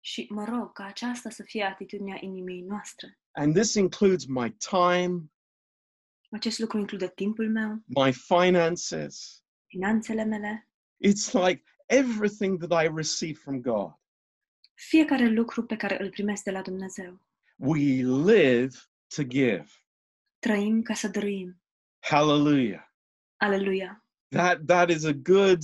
Și 0.00 0.26
mă 0.30 0.44
rog 0.44 0.72
ca 0.72 0.84
aceasta 0.84 1.30
să 1.30 1.42
fie 1.42 1.64
atitudinea 1.64 2.16
inimii 2.20 2.60
noastre. 2.60 3.18
And 3.32 3.54
this 3.54 3.74
includes 3.74 4.24
my 4.26 4.56
time, 4.70 5.30
Acest 6.30 6.58
lucru 6.58 6.78
include 6.78 7.08
timpul 7.08 7.50
meu, 7.50 7.82
my 7.86 8.12
finances. 8.12 9.44
finanțele 9.66 10.24
mele, 10.24 10.68
It's 11.06 11.32
like 11.46 11.62
everything 11.86 12.64
that 12.66 12.84
I 12.84 12.90
receive 12.94 13.38
from 13.38 13.60
God. 13.60 13.92
fiecare 14.74 15.26
lucru 15.28 15.64
pe 15.66 15.76
care 15.76 16.02
îl 16.02 16.10
primesc 16.10 16.42
de 16.42 16.50
la 16.50 16.62
Dumnezeu. 16.62 17.20
We 17.56 18.02
live 18.32 18.76
to 19.14 19.22
give. 19.22 19.66
Trăim 20.38 20.82
ca 20.82 20.94
să 20.94 21.08
dăruim. 21.08 21.62
Hallelujah. 21.98 22.88
Aleluia! 23.36 24.04
That, 24.28 24.64
that 24.66 24.90
is 24.90 25.04
a 25.04 25.12
good 25.12 25.62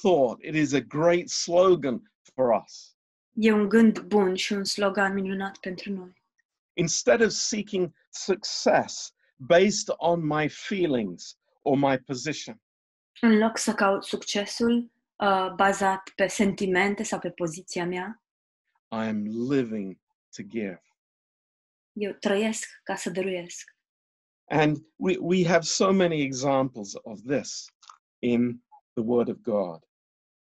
thought. 0.00 0.42
It 0.44 0.54
is 0.54 0.72
a 0.72 0.80
great 0.80 1.28
slogan 1.28 2.12
for 2.34 2.62
us. 2.64 2.91
E 3.34 3.52
un 3.52 3.68
gând 3.68 4.00
bun 4.00 4.34
și 4.34 4.52
un 4.52 4.64
slogan 4.64 5.12
minunat 5.14 5.56
pentru 5.58 5.92
noi. 5.92 6.22
Instead 6.72 7.20
of 7.20 7.30
seeking 7.30 7.92
success 8.10 9.14
based 9.36 9.94
on 9.96 10.26
my 10.26 10.48
feelings 10.48 11.38
or 11.62 11.76
my 11.76 11.98
position, 11.98 12.60
În 13.20 13.38
loc 13.38 13.58
să 13.58 13.74
caut 13.74 14.04
succesul 14.04 14.90
uh, 15.16 15.52
bazat 15.56 16.12
pe 16.16 16.26
sentimente 16.26 17.02
sau 17.02 17.18
pe 17.18 17.30
poziția 17.30 17.86
mea, 17.86 18.22
I 18.90 18.94
am 19.08 19.24
living 19.50 19.98
to 20.36 20.42
give. 20.42 20.82
eu 21.92 22.12
trăiesc 22.12 22.80
ca 22.82 22.94
să 22.96 23.10
dăruiesc. 23.10 23.76
And 24.44 24.76
we, 24.96 25.16
we 25.20 25.46
have 25.46 25.64
so 25.64 25.92
many 25.92 26.20
examples 26.20 26.92
of 27.02 27.20
this 27.26 27.64
in 28.18 28.62
the 28.92 29.02
Word 29.04 29.28
of 29.28 29.36
God. 29.36 29.84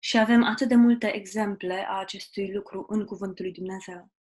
Și 0.03 0.17
avem 0.17 0.43
atât 0.43 0.67
de 0.67 0.75
multe 0.75 1.15
exemple 1.15 1.85
a 1.87 1.99
acestui 1.99 2.53
lucru 2.53 2.85
în 2.89 3.05
Cuvântul 3.05 3.45
lui 3.45 3.53
Dumnezeu. 3.53 4.11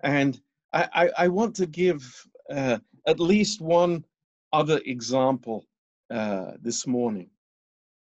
And 0.00 0.34
I, 0.72 1.04
I, 1.04 1.24
I 1.24 1.26
want 1.26 1.56
to 1.56 1.64
give 1.66 2.04
uh, 2.48 2.76
at 3.02 3.18
least 3.18 3.60
one 3.60 4.00
other 4.48 4.80
example 4.82 5.68
uh, 6.06 6.52
this 6.62 6.84
morning. 6.84 7.30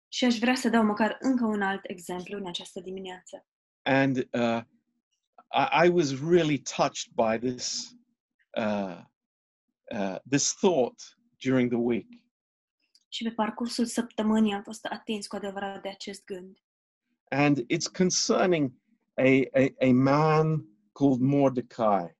Și 0.08 0.24
aș 0.24 0.38
vrea 0.38 0.54
să 0.54 0.68
dau 0.68 0.84
măcar 0.84 1.16
încă 1.20 1.44
un 1.44 1.62
alt 1.62 1.80
exemplu 1.82 2.38
în 2.38 2.46
această 2.46 2.80
dimineață. 2.80 3.46
And 3.82 4.16
uh, 4.16 4.62
I, 5.52 5.86
I 5.86 5.88
was 5.88 6.20
really 6.20 6.62
touched 6.76 7.12
by 7.14 7.48
this, 7.48 7.96
uh, 8.58 9.00
uh, 9.92 10.18
this 10.30 10.54
thought 10.54 11.18
during 11.44 11.70
the 11.70 11.80
week. 11.80 12.08
Și 13.08 13.24
pe 13.24 13.30
parcursul 13.30 13.84
săptămânii 13.84 14.52
am 14.52 14.62
fost 14.62 14.84
atins 14.84 15.26
cu 15.26 15.36
adevărat 15.36 15.82
de 15.82 15.88
acest 15.88 16.24
gând. 16.24 16.58
And 17.30 17.58
it's 17.68 17.88
concerning 17.88 18.72
a, 19.18 19.48
a, 19.52 19.74
a 19.80 19.92
man 19.92 20.64
called 20.92 21.20
Mordecai. 21.20 22.14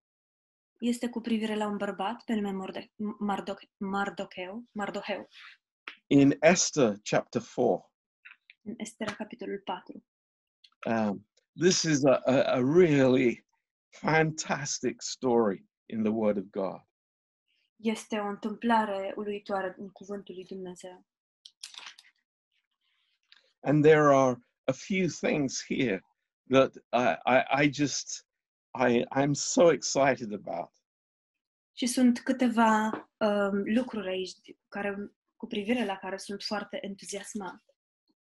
Este 0.78 1.08
cu 1.08 1.20
privire 1.20 1.54
la 1.54 1.66
un 1.66 1.76
bărbat 1.76 2.22
pe 2.24 2.34
nume 2.34 2.50
Morde- 2.52 2.90
Mardoc- 3.18 3.70
Mardocheu, 3.76 4.64
Mardoheu, 4.72 5.28
In 6.06 6.36
Esther 6.40 6.96
chapter 7.02 7.42
4, 7.54 7.92
în 8.62 8.74
Estera, 8.76 9.12
capitolul 9.14 9.62
4. 9.64 10.04
um, 10.86 11.26
this 11.60 11.82
is 11.82 12.04
a, 12.04 12.20
a, 12.24 12.42
a 12.42 12.60
really 12.74 13.46
fantastic 13.88 15.00
story 15.00 15.64
in 15.86 16.02
the 16.02 16.12
Word 16.12 16.36
of 16.36 16.44
God. 16.50 16.80
Este 17.76 18.18
o 18.18 18.26
întâmplare 18.26 19.12
uluitoare 19.16 19.74
în 19.78 19.88
Cuvântul 19.88 20.34
lui 20.34 20.44
Dumnezeu. 20.44 21.04
And 23.60 23.82
there 23.84 24.14
are 24.14 24.45
a 24.68 24.72
few 24.72 25.08
things 25.08 25.64
here 25.68 26.00
that 26.48 26.72
I, 26.92 27.16
I, 27.26 27.44
I 27.62 27.68
just, 27.68 28.24
I, 28.74 29.04
I'm 29.12 29.34
so 29.34 29.68
excited 29.68 30.32
about. 30.32 30.70
Și 31.72 31.86
sunt 31.86 32.20
câteva 32.20 32.90
um, 33.16 33.62
lucruri 33.64 34.08
aici 34.08 34.32
care, 34.68 35.12
cu 35.36 35.46
privire 35.46 35.84
la 35.84 35.96
care 35.96 36.16
sunt 36.16 36.42
foarte 36.42 36.78
entuziasmat. 36.80 37.64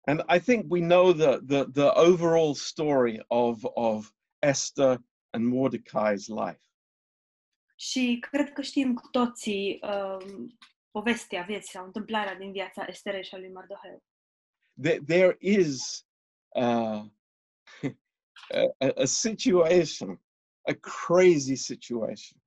And 0.07 0.23
I 0.35 0.41
think 0.41 0.65
we 0.69 0.81
know 0.81 1.13
the, 1.13 1.39
the, 1.47 1.65
the 1.65 1.91
overall 1.95 2.55
story 2.55 3.25
of, 3.27 3.65
of 3.75 4.13
Esther 4.39 4.99
and 5.31 5.53
Mordecai's 5.53 6.29
life. 6.29 6.61
Și 7.75 8.27
cred 8.31 8.53
că 8.53 8.63
știm 8.63 8.95
cu 8.95 9.09
toții 9.11 9.81
um, 9.83 10.59
povestea 10.91 11.43
vieții 11.43 11.71
sau 11.71 11.85
întâmplarea 11.85 12.35
din 12.35 12.53
viața 12.53 12.85
Esterei 12.89 13.25
și 13.25 13.35
a 13.35 13.39
lui 13.39 13.53
Mardoheu. 13.53 14.03
There, 14.83 15.01
there 15.07 15.37
is 15.39 16.07
uh, 16.55 17.05
a, 18.51 18.75
a- 18.79 18.93
a 19.01 19.05
situation, 19.05 20.21
a 20.69 20.73
crazy 21.07 21.55
situation. 21.55 22.39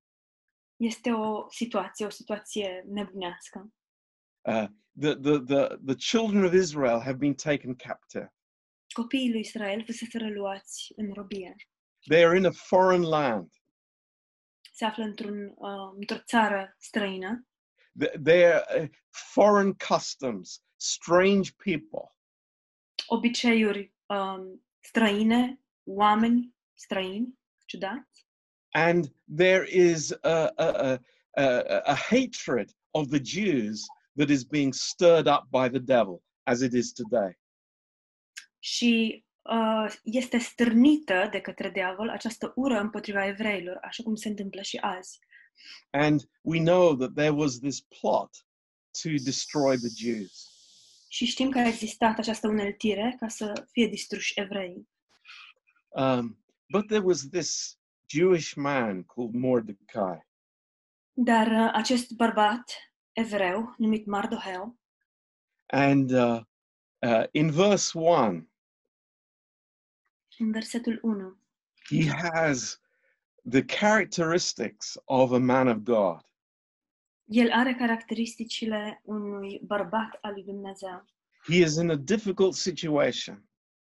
Este 0.75 1.11
o 1.11 1.49
situație, 1.49 2.05
o 2.05 2.09
situație 2.09 2.83
nebunească. 2.87 3.73
Uh, 4.41 4.65
the, 4.99 5.15
the, 5.15 5.39
the, 5.39 5.67
the 5.85 5.95
children 5.95 6.43
of 6.45 6.53
Israel 6.53 6.99
have 6.99 7.17
been 7.17 7.35
taken 7.35 7.75
captive. 7.75 8.33
Copiii 8.93 9.31
lui 9.31 9.39
Israel 9.39 9.83
fuseseră 9.85 10.29
luați 10.29 10.93
în 10.95 11.13
robie. 11.13 11.55
They 12.09 12.25
are 12.25 12.37
in 12.37 12.45
a 12.45 12.51
foreign 12.51 13.03
land. 13.03 13.51
Se 14.73 14.85
află 14.85 15.03
într-un, 15.03 15.45
uh, 15.55 15.93
într-o 15.95 16.19
țară 16.23 16.75
străină. 16.79 17.47
Th- 18.03 18.11
They're 18.29 18.81
uh, 18.81 18.89
foreign 19.33 19.73
customs, 19.89 20.63
strange 20.75 21.51
people. 21.63 22.15
obiceiuri 23.07 23.92
um, 24.13 24.65
străine, 24.79 25.59
oameni 25.83 26.55
străini, 26.73 27.39
ciudați. 27.65 28.27
And 28.71 29.15
there 29.35 29.65
is 29.69 30.11
a, 30.11 30.51
a, 30.55 30.99
a, 31.31 31.81
a, 31.83 31.95
hatred 31.95 32.75
of 32.91 33.07
the 33.07 33.21
Jews 33.23 33.85
that 34.15 34.29
is 34.29 34.43
being 34.43 34.73
stirred 34.73 35.27
up 35.27 35.43
by 35.51 35.69
the 35.69 35.79
devil, 35.79 36.23
as 36.43 36.61
it 36.61 36.73
is 36.73 36.91
today. 36.91 37.39
Și 38.59 39.23
uh, 39.41 39.93
este 40.03 40.37
stârnită 40.37 41.27
de 41.31 41.41
către 41.41 41.69
diavol 41.69 42.09
această 42.09 42.53
ură 42.55 42.79
împotriva 42.79 43.27
evreilor, 43.27 43.77
așa 43.81 44.03
cum 44.03 44.15
se 44.15 44.27
întâmplă 44.27 44.61
și 44.61 44.77
azi. 44.77 45.19
And 45.91 46.21
we 46.41 46.59
know 46.59 46.95
that 46.95 47.13
there 47.13 47.33
was 47.33 47.59
this 47.59 47.81
plot 47.81 48.45
to 49.01 49.09
destroy 49.23 49.77
the 49.77 49.89
Jews. 49.95 50.52
Și 51.13 51.25
știm 51.25 51.49
că 51.49 51.59
a 51.59 51.67
existat 51.67 52.17
această 52.17 52.47
uneltire 52.47 53.15
ca 53.19 53.27
să 53.27 53.67
fie 53.71 53.87
distruși 53.87 54.39
evreii. 54.39 54.89
Um, 55.87 56.43
but 56.69 56.87
there 56.87 57.03
was 57.03 57.27
this 57.29 57.77
Jewish 58.09 58.53
man 58.53 59.03
called 59.03 59.33
Mordecai. 59.33 60.27
Dar 61.11 61.47
uh, 61.47 61.71
acest 61.73 62.11
bărbat 62.11 62.71
evreu, 63.11 63.73
numit 63.77 64.05
Mardoheu, 64.05 64.79
And 65.65 66.11
uh, 66.11 66.41
uh, 66.99 67.23
in 67.31 67.51
verse 67.51 67.97
1, 67.97 68.49
în 70.37 70.51
versetul 70.51 70.99
1, 71.01 71.37
he 71.89 72.09
has 72.09 72.81
the 73.49 73.63
characteristics 73.63 74.97
of 75.05 75.31
a 75.31 75.39
man 75.39 75.67
of 75.67 75.77
God. 75.77 76.21
El 77.25 77.51
are 77.51 77.73
caracteristicile 77.75 79.01
unui 79.03 79.61
bărbat 79.65 80.17
al 80.21 80.31
lui 80.33 80.43
Dumnezeu. 80.43 81.05
He 81.43 81.55
is 81.55 81.75
in 81.75 81.89
a 81.89 81.95
difficult 81.95 82.53
situation, 82.55 83.49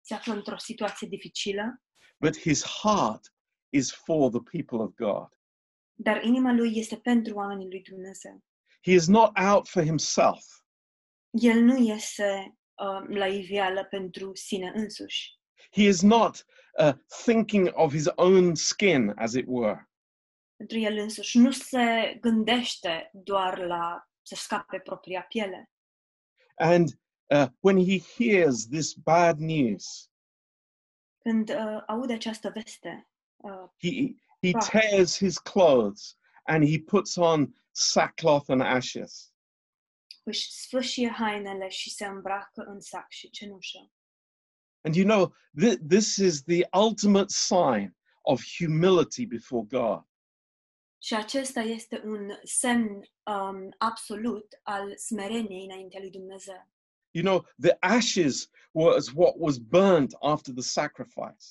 Se 0.02 0.14
află 0.14 0.34
într-o 0.34 0.58
situație 0.58 1.08
dificilă, 1.08 1.82
but 2.20 2.38
his 2.38 2.64
heart 2.64 3.34
is 3.70 3.92
for 3.94 4.30
the 4.30 4.42
people 4.62 4.78
of 4.78 4.94
God. 4.96 5.28
dar 5.96 6.24
inima 6.24 6.54
lui 6.54 6.78
este 6.78 6.98
pentru 6.98 7.36
oamenii 7.36 7.68
lui 7.68 7.82
Dumnezeu. 7.82 8.44
He 8.82 8.92
is 8.92 9.08
not 9.08 9.38
out 9.38 9.68
for 9.68 9.84
himself. 9.84 10.46
El 11.32 11.60
nu 11.60 11.78
uh, 12.76 13.08
la 13.08 13.28
iveală 13.28 13.84
pentru 13.84 14.32
sine 14.36 14.72
însuși. 14.76 15.40
He 15.72 15.88
is 15.88 16.02
not 16.02 16.46
uh, 16.80 16.94
thinking 17.24 17.72
of 17.74 17.92
his 17.92 18.08
own 18.16 18.56
skin, 18.56 19.14
as 19.16 19.34
it 19.34 19.46
were. 19.48 19.90
Pentru 20.56 20.78
el 20.78 20.98
însuși 20.98 21.38
nu 21.38 21.52
se 21.52 22.18
gândește 22.22 23.10
doar 23.14 23.58
la 23.58 24.08
să 24.22 24.36
scape 24.36 24.80
propria 24.80 25.22
piele. 25.22 25.72
And 26.56 26.90
uh, 27.26 27.48
when 27.60 27.86
he 27.86 28.00
hears 28.00 28.68
this 28.68 28.94
bad 28.94 29.40
news, 29.40 30.12
Când 31.18 31.50
uh, 31.50 31.84
aude 31.88 32.14
această 32.14 32.50
veste, 32.50 33.10
uh, 33.36 33.70
he, 33.78 34.16
he 34.42 34.52
tears 34.72 35.18
his 35.18 35.38
clothes 35.38 36.18
and 36.44 36.68
he 36.70 36.80
puts 36.80 37.16
on 37.16 37.56
sackcloth 37.72 38.50
and 38.50 38.62
ashes. 38.62 39.34
își 40.24 40.52
sfâșie 40.52 41.10
hainele 41.10 41.70
și 41.70 41.90
se 41.90 42.06
îmbracă 42.06 42.64
în 42.68 42.80
sac 42.80 43.06
și 43.10 43.30
cenușă. 43.30 43.92
And 44.82 44.96
you 44.96 45.06
know, 45.06 45.36
th- 45.62 45.80
this 45.88 46.16
is 46.16 46.44
the 46.44 46.68
ultimate 46.74 47.30
sign 47.30 47.98
of 48.22 48.42
humility 48.58 49.26
before 49.26 49.66
God. 49.68 50.04
Și 51.04 51.16
acesta 51.16 51.60
este 51.60 52.02
un 52.06 52.40
semn 52.44 53.10
um, 53.24 53.76
absolut 53.78 54.60
al 54.62 54.98
smereniei 54.98 55.64
înaintea 55.64 56.00
lui 56.00 56.10
Dumnezeu. 56.10 56.70
You 57.12 57.24
know, 57.24 57.48
the 57.62 57.78
ashes 57.80 58.50
was 58.72 59.12
what 59.16 59.34
was 59.38 59.58
burnt 59.58 60.16
after 60.20 60.54
the 60.54 60.64
sacrifice. 60.64 61.46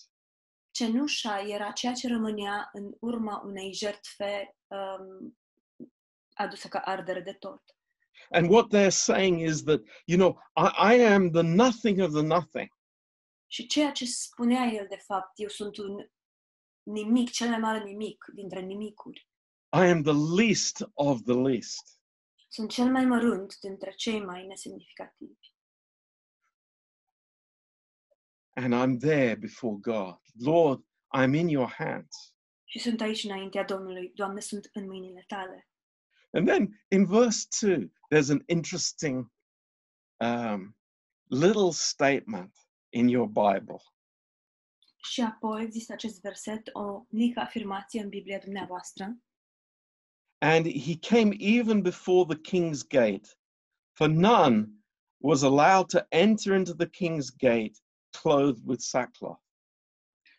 Cenușa 0.70 1.40
era 1.40 1.70
ceea 1.70 1.92
ce 1.92 2.08
rămânea 2.08 2.70
în 2.72 2.92
urma 3.00 3.42
unei 3.44 3.72
jertfe 3.72 4.56
um, 4.66 5.38
adusă 6.32 6.68
ca 6.68 6.78
ardere 6.78 7.20
de 7.20 7.32
tot. 7.32 7.62
And 8.30 8.50
what 8.50 8.66
they're 8.74 8.88
saying 8.88 9.40
is 9.40 9.62
that, 9.62 9.80
you 10.04 10.18
know, 10.18 10.42
I, 10.56 10.94
I 10.94 11.04
am 11.04 11.30
the 11.30 11.42
nothing 11.42 12.00
of 12.00 12.12
the 12.12 12.22
nothing. 12.22 12.68
Și 13.46 13.66
ceea 13.66 13.92
ce 13.92 14.04
spunea 14.04 14.64
el, 14.64 14.86
de 14.88 14.96
fapt, 14.96 15.30
eu 15.34 15.48
sunt 15.48 15.76
un 15.76 16.10
nimic, 16.82 17.30
cel 17.30 17.48
mai 17.48 17.58
mare 17.58 17.84
nimic 17.84 18.24
dintre 18.34 18.60
nimicuri. 18.60 19.30
I 19.74 19.86
am 19.86 20.02
the 20.02 20.12
least 20.12 20.82
of 20.94 21.22
the 21.24 21.34
least. 21.34 22.00
Sunt 22.48 22.70
cel 22.70 22.90
mai 22.90 23.04
mărunt 23.04 23.58
dintre 23.60 23.90
cei 23.90 24.24
mai 24.24 24.46
nesemnificativi. 24.46 25.52
And 28.54 28.74
I'm 28.74 28.98
there 28.98 29.34
before 29.34 29.76
God. 29.80 30.20
Lord, 30.38 30.84
I'm 31.16 31.34
in 31.34 31.48
your 31.48 31.70
hands. 31.70 32.34
Și 32.64 32.78
sunt 32.78 33.00
aici 33.00 33.24
înaintea 33.24 33.64
Domnului. 33.64 34.12
Doamne, 34.14 34.40
sunt 34.40 34.70
în 34.72 34.86
mâinile 34.86 35.24
tale. 35.26 35.68
And 36.30 36.46
then 36.46 36.84
in 36.88 37.06
verse 37.06 37.46
2, 37.60 37.92
there's 38.10 38.30
an 38.30 38.42
interesting 38.46 39.32
um, 40.16 40.76
little 41.28 41.70
statement 41.72 42.54
in 42.88 43.08
your 43.08 43.26
Bible. 43.26 43.82
Și 45.04 45.20
apoi 45.20 45.62
există 45.62 45.92
acest 45.92 46.20
verset, 46.20 46.68
o 46.72 47.04
mică 47.08 47.40
afirmație 47.40 48.02
în 48.02 48.08
Biblia 48.08 48.38
dumneavoastră. 48.38 49.16
And 50.42 50.66
he 50.66 50.96
came 50.96 51.32
even 51.38 51.82
before 51.82 52.26
the 52.26 52.40
king's 52.40 52.82
gate, 52.82 53.28
for 53.92 54.08
none 54.08 54.82
was 55.20 55.42
allowed 55.44 55.88
to 55.90 56.04
enter 56.10 56.56
into 56.56 56.74
the 56.74 56.88
king's 56.88 57.30
gate 57.30 57.78
clothed 58.12 58.62
with 58.66 58.80
sackcloth. 58.80 59.40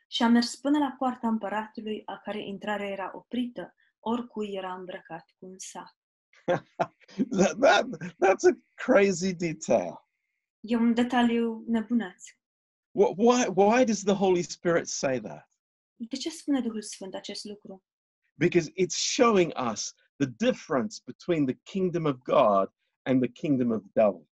Și 0.07 0.23
a 0.23 0.27
mers 0.27 0.55
până 0.55 0.77
la 0.77 0.95
poarta 0.97 1.27
împăratului, 1.27 2.01
a 2.05 2.17
care 2.23 2.47
intrarea 2.47 2.87
era 2.87 3.11
oprită, 3.13 3.75
oricui 3.99 4.53
era 4.53 4.73
îmbrăcat 4.73 5.25
cu 5.37 5.45
un 5.45 5.55
sac. 5.57 5.97
that, 7.37 7.59
that, 7.59 7.85
that's 8.19 8.43
a 8.45 8.57
crazy 8.73 9.33
detail. 9.33 10.07
E 10.59 10.75
un 10.75 10.93
detaliu 10.93 11.63
nebuneț. 11.67 12.23
Wh- 12.91 13.15
Why, 13.17 13.45
why 13.55 13.83
does 13.83 14.03
the 14.03 14.13
Holy 14.13 14.41
Spirit 14.41 14.87
say 14.87 15.19
that? 15.19 15.49
De 15.95 16.17
ce 16.17 16.29
spune 16.29 16.61
Duhul 16.61 16.81
Sfânt 16.81 17.15
acest 17.15 17.43
lucru? 17.43 17.83
Because 18.37 18.71
it's 18.75 18.97
showing 18.97 19.53
us 19.53 19.93
the 20.19 20.27
difference 20.27 21.01
between 21.05 21.45
the 21.45 21.57
kingdom 21.65 22.05
of 22.05 22.23
God 22.23 22.67
and 23.05 23.21
the 23.21 23.27
kingdom 23.27 23.71
of 23.71 23.81
the 23.83 24.01
devil. 24.01 24.25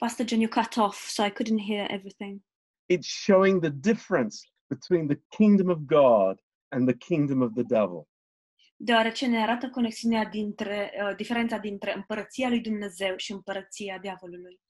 Pastor 0.00 0.24
John, 0.24 0.40
you 0.40 0.48
cut 0.48 0.78
off, 0.78 1.08
so 1.08 1.24
I 1.24 1.30
couldn't 1.30 1.58
hear 1.58 1.86
everything. 1.90 2.40
It's 2.88 3.06
showing 3.06 3.60
the 3.60 3.70
difference 3.70 4.46
between 4.70 5.08
the 5.08 5.18
kingdom 5.36 5.70
of 5.70 5.86
God 5.86 6.40
and 6.72 6.88
the 6.88 6.94
kingdom 6.94 7.42
of 7.42 7.54
the 7.54 7.64
devil. 7.64 8.08
Deoarece 8.80 9.26
ne 9.26 9.42
arată 9.42 9.70
conexiunea 9.70 10.24
dintre, 10.24 10.92
uh, 11.02 11.16
diferența 11.16 11.58
dintre 11.58 11.94
împărăția 11.94 12.48
lui 12.48 12.60
Dumnezeu 12.60 13.16
și 13.16 13.32
împărăția 13.32 13.98
diavolului. 13.98 14.60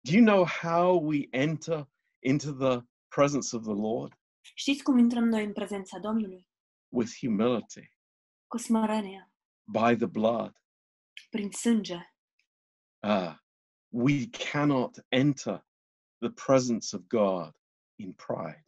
Do 0.00 0.12
you 0.12 0.24
know 0.24 0.44
how 0.44 0.98
we 0.98 1.28
enter 1.30 1.88
into 2.22 2.52
the 2.52 2.82
presence 3.08 3.56
of 3.56 3.62
the 3.62 3.74
Lord? 3.74 4.12
Știți 4.54 4.82
cum 4.82 4.98
intrăm 4.98 5.24
noi 5.24 5.44
în 5.44 5.52
prezența 5.52 5.98
Domnului? 5.98 6.48
With 6.88 7.10
humility, 7.20 7.88
Cu 8.46 8.58
by 9.64 9.96
the 9.96 10.06
blood. 10.06 10.62
prin 11.30 11.50
sânge. 11.50 11.98
Uh, 13.00 13.36
we 13.88 14.28
cannot 14.28 15.04
enter 15.08 15.66
the 16.18 16.30
presence 16.30 16.96
of 16.96 17.02
God 17.06 17.52
in 17.96 18.12
pride. 18.12 18.66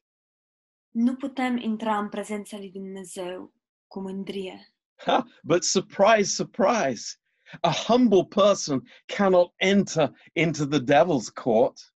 Nu 0.90 1.16
putem 1.16 1.56
intra 1.56 1.98
în 1.98 2.08
prezența 2.08 2.56
lui 2.56 2.70
Dumnezeu 2.70 3.54
cu 3.86 4.00
mândrie. 4.00 4.74
Ha, 4.94 5.24
but 5.42 5.62
surprise, 5.64 6.34
surprise, 6.34 7.16
a 7.60 7.70
humble 7.70 8.24
person 8.24 8.82
cannot 9.16 9.52
enter 9.56 10.10
into 10.32 10.66
the 10.66 10.80
devil's 10.80 11.30
court. 11.34 11.94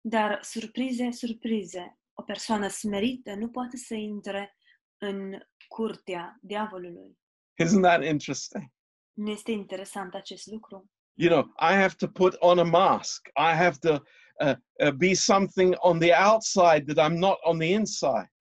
Dar, 0.00 0.42
surprize, 0.42 1.10
surprize, 1.10 1.98
o 2.14 2.22
persoană 2.22 2.68
smerită 2.68 3.34
nu 3.34 3.48
poate 3.48 3.76
să 3.76 3.94
intre 3.94 4.56
în 4.98 5.38
curtea 5.68 6.38
diavolului. 6.40 7.18
Isn't 7.64 7.82
that 7.82 8.04
interesting? 8.04 8.64
Nu 9.12 9.30
este 9.30 9.50
interesant 9.50 10.14
acest 10.14 10.46
lucru? 10.46 10.90
You 11.14 11.30
know, 11.30 11.70
I 11.70 11.74
have 11.74 11.94
to 11.98 12.08
put 12.08 12.36
on 12.38 12.58
a 12.58 12.64
mask. 12.64 13.28
I 13.36 13.54
have 13.54 13.78
to 13.78 13.92
uh, 14.40 14.54
uh, 14.78 14.92
be 14.92 15.14
something 15.14 15.74
on 15.78 15.98
the 15.98 16.12
outside 16.12 16.92
that 16.92 17.10
I'm 17.10 17.18
not 17.18 17.38
on 17.42 17.58
the 17.58 17.72
inside. 17.72 18.32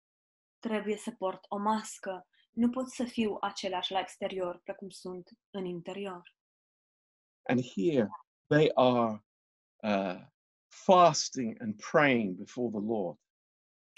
Trebuie 0.60 0.98
să 0.98 1.12
port 1.12 1.46
o 1.48 1.58
mască. 1.58 2.28
Nu 2.52 2.70
pot 2.70 2.90
să 2.90 3.04
fiu 3.04 3.38
același 3.42 3.92
la 3.92 4.00
exterior 4.00 4.60
precum 4.64 4.90
sunt 4.90 5.30
în 5.50 5.66
interior. 5.66 6.36
And 7.50 7.62
here 7.76 8.10
they 8.48 8.72
are 8.74 9.24
uh, 9.84 10.22
fasting 10.68 11.62
and 11.62 11.76
praying 11.92 12.36
before 12.36 12.70
the 12.70 12.82
Lord. 12.82 13.20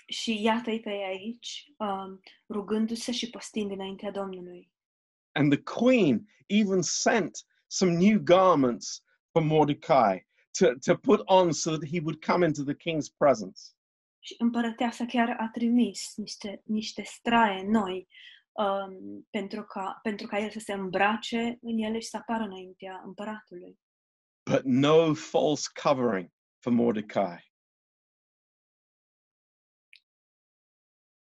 Și 0.08 0.42
iată-i 0.42 0.80
pe 0.80 0.90
ei 0.90 1.04
aici, 1.04 1.72
um, 1.78 2.20
rugându-se 2.50 3.12
și 3.12 3.30
postind 3.30 3.72
înaintea 3.72 4.12
Domnului. 4.12 4.72
And 5.32 5.52
the 5.52 5.62
queen 5.62 6.28
even 6.48 6.82
sent 6.82 7.46
some 7.68 7.92
new 7.92 8.20
garments 8.20 9.04
for 9.32 9.42
Mordecai 9.42 10.28
to, 10.60 10.74
to 10.86 10.96
put 10.96 11.22
on 11.26 11.52
so 11.52 11.78
that 11.78 11.90
he 11.90 12.00
would 12.00 12.26
come 12.26 12.46
into 12.46 12.64
the 12.64 12.76
king's 12.76 13.10
presence. 13.18 13.60
Și 14.20 14.36
împărăteasa 14.38 15.06
chiar 15.06 15.36
a 15.40 15.50
trimis 15.54 16.14
niște, 16.16 16.62
niște 16.66 17.04
straie 17.04 17.64
noi 17.64 18.08
um, 18.52 19.28
pentru, 19.30 19.64
ca, 19.64 20.00
pentru 20.02 20.28
ca 20.28 20.40
el 20.40 20.50
să 20.50 20.60
se 20.60 20.74
îmbrace 20.74 21.58
în 21.62 21.78
ele 21.78 22.00
și 22.00 22.08
să 22.08 22.18
apară 22.18 22.44
înaintea 22.44 23.02
împăratului. 23.06 23.80
But 24.52 24.64
no 24.64 25.14
false 25.14 25.68
covering 25.84 26.30
for 26.60 26.72
Mordecai. 26.72 27.53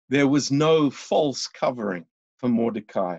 There 0.08 0.26
was 0.26 0.50
no 0.50 0.90
false 0.90 1.48
covering 1.60 2.06
for 2.36 2.48
Mordecai. 2.48 3.18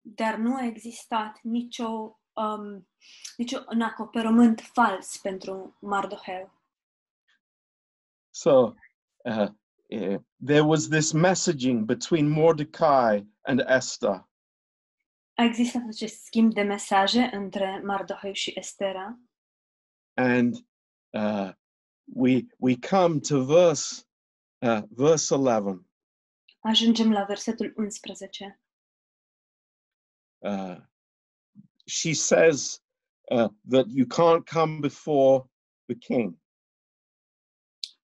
Dar 0.00 0.36
nu 0.36 0.54
a 0.54 0.64
existat 0.64 1.38
nicio, 1.42 2.20
um, 2.32 2.88
nicio 3.36 3.64
un 3.72 3.80
acoperământ 3.80 4.60
fals 4.60 5.16
pentru 5.16 5.76
Mardoheu. 5.80 6.50
So 8.30 8.74
uh, 9.24 9.48
uh, 9.88 10.18
there 10.44 10.64
was 10.64 10.88
this 10.88 11.12
messaging 11.12 11.84
between 11.84 12.28
Mordecai 12.28 13.20
and 13.42 13.60
Esther. 13.66 14.28
A 15.34 15.44
existat 15.44 15.82
acest 15.88 16.24
schimb 16.24 16.52
de 16.52 16.62
mesaje 16.62 17.30
între 17.32 17.82
Mardoheu 17.84 18.32
și 18.32 18.52
Estera 18.54 19.18
and 20.20 20.56
uh, 21.14 21.52
we 22.12 22.46
we 22.58 22.76
come 22.76 23.20
to 23.20 23.44
verse 23.44 24.04
uh, 24.62 24.82
verse 24.92 25.30
11 25.32 25.80
Ajungem 26.62 27.12
la 27.12 27.24
versetul 27.24 27.72
11. 27.76 28.60
uh, 30.38 30.76
she 31.86 32.12
says 32.12 32.82
uh, 33.30 33.48
that 33.70 33.86
you 33.88 34.06
can't 34.06 34.44
come 34.50 34.80
before 34.80 35.44
the 35.86 35.96
king 35.98 36.38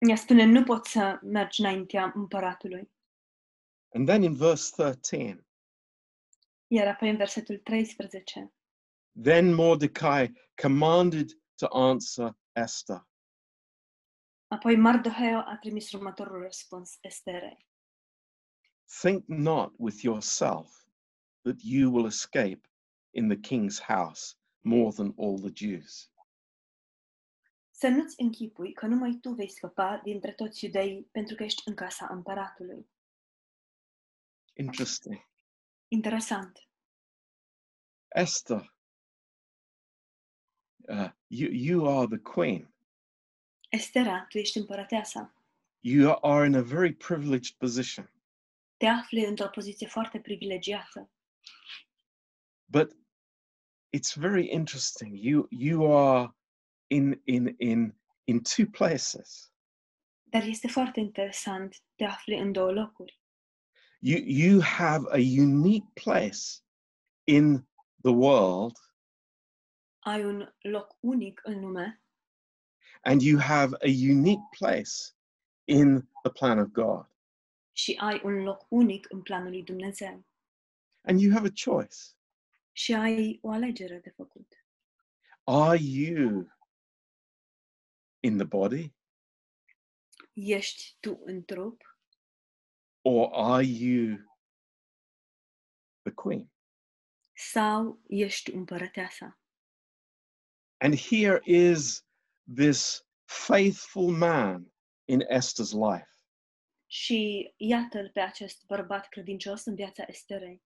Ea 0.09 0.15
spune, 0.15 0.43
nu 0.45 0.63
poți 0.63 0.91
să 0.91 1.19
mergi 1.21 1.61
înaintea 1.61 2.11
împăratului. 2.15 2.91
and 3.93 4.07
then 4.07 4.23
in 4.23 4.35
verse 4.35 4.71
13 4.75 5.45
Iar 6.67 6.87
apoi 6.87 7.09
în 7.09 7.17
versetul 7.17 7.57
13. 7.57 8.53
then 9.23 9.53
mordecai 9.53 10.33
commanded 10.61 11.29
to 11.55 11.67
answer 11.77 12.37
esther 12.51 13.07
Apoi 14.47 14.75
Mardoheu 14.75 15.37
a 15.39 15.57
trimis 15.59 15.91
următorul 15.91 16.41
răspuns 16.41 16.97
Esterei. 17.01 17.66
Think 18.87 19.23
not 19.27 19.73
with 19.77 20.03
yourself 20.03 20.85
that 21.43 21.55
you 21.63 21.91
will 21.91 22.05
escape 22.05 22.67
in 23.11 23.27
the 23.27 23.37
king's 23.37 23.79
house 23.79 24.35
more 24.61 24.91
than 24.91 25.13
all 25.17 25.37
the 25.39 25.51
jews 25.53 26.11
Să 27.71 27.87
nu-ți 27.87 28.21
închipui 28.21 28.73
că 28.73 28.85
numai 28.85 29.17
tu 29.21 29.29
vei 29.33 29.49
scăpa 29.49 30.01
dintre 30.03 30.33
toți 30.33 30.65
iudeii 30.65 31.03
pentru 31.11 31.35
că 31.35 31.43
ești 31.43 31.61
în 31.67 31.75
casa 31.75 32.07
împăratului. 32.11 32.89
interesting 34.53 35.25
Interesant. 35.87 36.67
esther 38.15 38.73
uh, 40.87 41.09
you, 41.27 41.49
you 41.51 41.97
are 41.99 42.07
the 42.07 42.19
queen 42.19 42.73
Estera, 43.69 44.25
tu 44.29 44.37
ești 44.37 44.57
împărăteasa. 44.57 45.33
you 45.79 46.17
are 46.21 46.45
in 46.45 46.55
a 46.55 46.61
very 46.61 46.93
privileged 46.93 47.55
position. 47.57 48.11
Te 48.77 48.85
afli 48.85 49.25
într-o 49.25 49.49
poziție 49.49 49.87
foarte 49.87 50.19
privilegiată. 50.19 51.11
But 52.65 52.91
it's 53.97 54.15
very 54.15 54.51
interesting. 54.51 55.15
You 55.15 55.47
you 55.49 55.97
are 55.97 56.35
in 56.87 57.21
in 57.23 57.55
in 57.57 57.99
in 58.23 58.41
two 58.41 58.65
places. 58.71 59.51
Dar 60.23 60.43
este 60.43 60.67
foarte 60.67 60.99
interesant, 60.99 61.75
te 61.95 62.03
afli 62.03 62.37
în 62.37 62.51
două 62.51 62.71
locuri. 62.71 63.21
You 63.99 64.21
you 64.25 64.61
have 64.61 65.05
a 65.09 65.17
unique 65.17 65.91
place 65.93 66.61
in 67.23 67.67
the 68.01 68.11
world 68.11 68.77
Ai 69.99 70.23
un 70.23 70.53
loc 70.61 70.97
unic 70.99 71.41
în 71.43 71.59
lume 71.59 72.01
and 73.01 73.21
you 73.21 73.39
have 73.39 73.73
a 73.81 73.89
unique 73.89 74.43
place 74.51 75.13
in 75.65 76.07
the 76.23 76.29
plan 76.29 76.59
of 76.59 76.71
God. 76.73 77.05
Și 77.77 77.97
ai 77.99 78.21
un 78.23 78.43
loc 78.43 78.65
unic 78.69 79.11
în 79.11 79.21
planul 79.21 79.49
lui 79.49 79.63
Dumnezeu. 79.63 80.25
And 81.01 81.19
you 81.19 81.33
have 81.33 81.47
a 81.47 81.71
choice. 81.71 81.95
Și 82.71 82.93
ai 82.93 83.39
o 83.41 83.51
alegere 83.51 83.99
de 83.99 84.09
făcut. 84.09 84.53
Are 85.43 85.79
you 85.81 86.51
in 88.19 88.37
the 88.37 88.45
body 88.45 88.95
Ești 90.33 90.97
tu 90.99 91.19
în 91.23 91.43
trup 91.43 91.81
or 93.01 93.29
are 93.31 93.65
you 93.65 94.17
the 96.01 96.11
queen? 96.13 96.51
sau 97.33 98.01
ești 98.07 98.51
împărăteasa? 98.51 99.39
And 100.77 100.95
here 100.95 101.41
is 101.43 102.05
this 102.55 103.05
faithful 103.25 104.11
man 104.17 104.73
in 105.05 105.21
Esther's 105.21 105.73
life. 105.73 106.16
Și 106.87 107.53
iată-l 107.57 108.09
pe 108.13 108.19
acest 108.19 108.65
bărbat 108.65 109.07
credincios 109.09 109.65
în 109.65 109.75
viața 109.75 110.03
Esterei. 110.07 110.61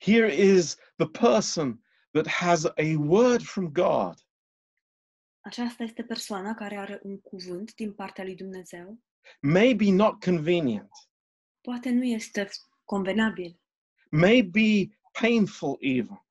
Here 0.00 0.34
is 0.34 0.76
the 0.96 1.08
person 1.08 1.84
that 2.10 2.26
has 2.26 2.64
a 2.64 2.96
word 2.96 3.42
from 3.42 3.72
God, 3.72 4.14
Aceasta 5.40 5.82
este 5.82 6.04
persoana 6.04 6.54
care 6.54 6.76
are 6.76 7.00
un 7.02 7.20
cuvânt 7.20 7.74
din 7.74 7.92
partea 7.94 8.24
lui 8.24 8.34
Dumnezeu. 8.34 8.98
maybe 9.40 9.90
not 9.90 10.24
convenient, 10.24 10.90
Poate 11.60 11.90
nu 11.90 12.04
este 12.04 12.48
convenabil, 12.84 13.60
maybe 14.10 14.98
painful 15.20 15.76
even, 15.80 16.26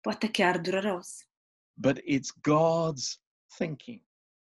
poate 0.00 0.30
chiar 0.30 0.58
dureros, 0.60 1.28
but 1.72 1.98
it's 2.00 2.32
God's 2.48 3.20
thinking. 3.56 4.02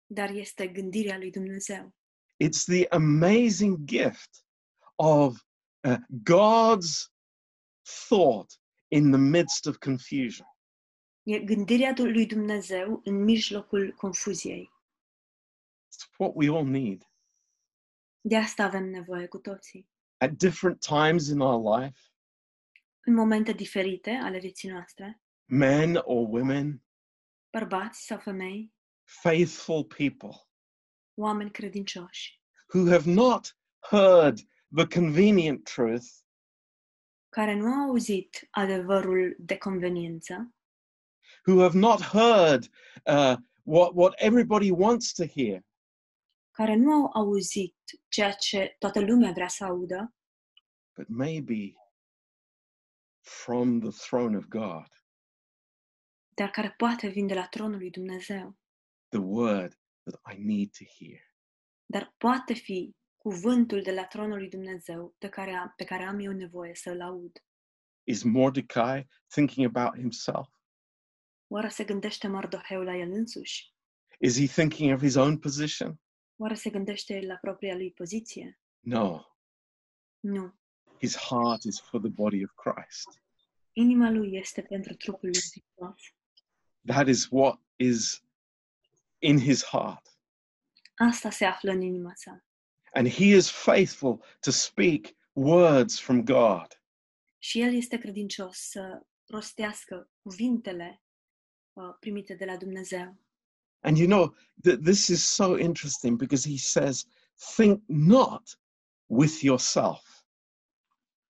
dar 0.06 0.30
este 0.30 0.68
gândirea 0.68 1.18
lui 1.18 1.32
Dumnezeu. 1.32 1.94
It's 2.40 2.64
the 2.66 2.88
amazing 2.92 3.86
gift 3.86 4.44
of 4.96 5.44
uh, 5.84 5.98
God's 6.24 7.10
thought 8.08 8.58
in 8.92 9.12
the 9.12 9.18
midst 9.18 9.68
of 9.68 9.80
confusion. 9.80 10.46
E 11.24 11.40
gândirea 11.40 11.94
lui 11.98 12.26
Dumnezeu 12.26 13.02
în 13.04 13.24
mijlocul 13.24 13.94
confuziei. 13.94 14.72
It's 15.88 16.18
what 16.18 16.32
we 16.36 16.50
all 16.50 16.66
need. 16.66 17.04
De 18.22 18.38
asta 18.38 18.64
avem 18.64 18.90
nevoie 18.90 19.28
cu 19.28 19.38
toții. 19.38 19.90
At 20.18 20.32
different 20.32 20.80
times 20.80 21.28
in 21.28 21.40
our 21.40 21.80
life, 21.80 22.00
În 23.06 23.14
momente 23.14 23.52
diferite 23.52 24.12
ale 24.12 24.40
vieții 24.40 24.70
noastre, 24.70 25.22
men 25.46 25.96
or 25.96 26.28
women, 26.30 26.84
bărbați 27.52 28.06
sau 28.06 28.20
femei, 28.20 28.74
faithful 29.04 29.86
people 29.86 30.49
oameni 31.20 31.52
credincioși, 31.52 32.42
who 32.74 32.90
have 32.90 33.12
not 33.12 33.58
heard 33.90 34.40
the 34.76 34.88
convenient 34.88 35.64
truth, 35.64 36.06
care 37.30 37.54
nu 37.54 37.66
au 37.66 37.90
auzit 37.90 38.48
adevărul 38.50 39.36
de 39.40 39.58
conveniență, 39.58 40.56
who 41.46 41.62
have 41.62 41.78
not 41.78 42.02
heard 42.02 42.64
uh, 43.06 43.36
what, 43.64 43.92
what 43.94 44.14
everybody 44.16 44.72
wants 44.72 45.14
to 45.14 45.26
hear, 45.26 45.66
care 46.52 46.76
nu 46.76 46.92
au 46.92 47.10
auzit 47.14 47.76
ceea 48.08 48.32
ce 48.32 48.76
toată 48.80 49.00
lumea 49.00 49.32
vrea 49.32 49.48
să 49.48 49.64
audă, 49.66 50.14
but 50.96 51.08
maybe 51.08 51.74
from 53.20 53.80
the 53.80 53.90
throne 53.90 54.38
of 54.38 54.46
God, 54.46 54.88
dar 56.34 56.50
care 56.50 56.74
poate 56.78 57.08
vin 57.08 57.28
de 57.28 57.34
la 57.34 57.48
tronul 57.48 57.78
lui 57.78 57.90
Dumnezeu, 57.90 58.58
the 59.10 59.20
word 59.20 59.80
that 60.10 60.36
I 60.36 60.44
need 60.44 60.72
to 60.78 60.84
hear. 60.84 61.20
dar 61.86 62.14
poate 62.18 62.54
fi 62.54 62.96
cuvântul 63.18 63.82
de 63.82 63.92
la 63.92 64.06
tronul 64.06 64.38
lui 64.38 64.50
Dumnezeu 64.50 65.16
de 65.18 65.30
care 65.30 65.52
am, 65.52 65.74
pe 65.76 65.84
care 65.84 66.04
am 66.04 66.20
eu 66.20 66.32
nevoie 66.32 66.76
să-l 66.76 67.02
aud. 67.02 67.44
Is 68.04 68.24
Mordecai 68.24 69.08
thinking 69.28 69.76
about 69.76 70.00
himself? 70.00 70.48
Oare 71.48 71.70
se 71.70 71.84
gândește 71.84 72.28
Mardoheu 72.28 72.82
la 72.82 72.96
el 72.96 73.12
însuși? 73.12 73.74
Is 74.20 74.38
he 74.38 74.46
thinking 74.48 74.94
of 74.94 75.02
his 75.02 75.16
own 75.16 75.38
position? 75.40 76.00
Oare 76.36 76.54
se 76.54 76.70
gândește 76.70 77.22
la 77.22 77.36
propria 77.36 77.76
lui 77.76 77.92
poziție? 77.92 78.60
No. 78.80 79.24
Nu. 80.20 80.54
His 81.00 81.18
heart 81.18 81.64
is 81.64 81.80
for 81.80 82.00
the 82.00 82.10
body 82.10 82.44
of 82.44 82.52
Christ. 82.56 83.22
Inima 83.74 84.10
lui 84.10 84.38
este 84.38 84.62
pentru 84.62 84.94
trupul 84.94 85.30
lui 85.30 85.40
Hristos. 85.52 86.14
That 86.86 87.08
is 87.08 87.28
what 87.32 87.60
is 87.76 88.24
in 89.20 89.40
his 89.40 89.66
heart. 89.66 90.20
Asta 90.96 91.30
se 91.30 91.46
află 91.46 91.72
în 91.72 91.82
inima 91.82 92.12
sa. 92.16 92.44
And 92.94 93.10
he 93.10 93.26
is 93.36 93.50
faithful 93.50 94.24
to 94.40 94.52
speak 94.52 95.06
words 95.34 96.00
from 96.00 96.24
God. 96.24 96.84
Și 97.38 97.62
el 97.62 97.74
este 97.74 97.98
credincios 97.98 98.58
să 98.58 99.02
rostească 99.26 100.10
cuvintele 100.22 101.02
uh, 101.74 101.96
primite 102.00 102.34
de 102.34 102.46
la 102.46 102.58
Dumnezeu. 102.58 103.18
And 103.80 103.98
you 103.98 104.08
know, 104.08 104.36
th- 104.68 104.80
this 104.84 105.08
is 105.08 105.28
so 105.28 105.58
interesting 105.58 106.18
because 106.18 106.50
he 106.50 106.58
says, 106.58 107.06
think 107.56 107.84
not 107.88 108.60
with 109.06 109.42
yourself. 109.42 110.20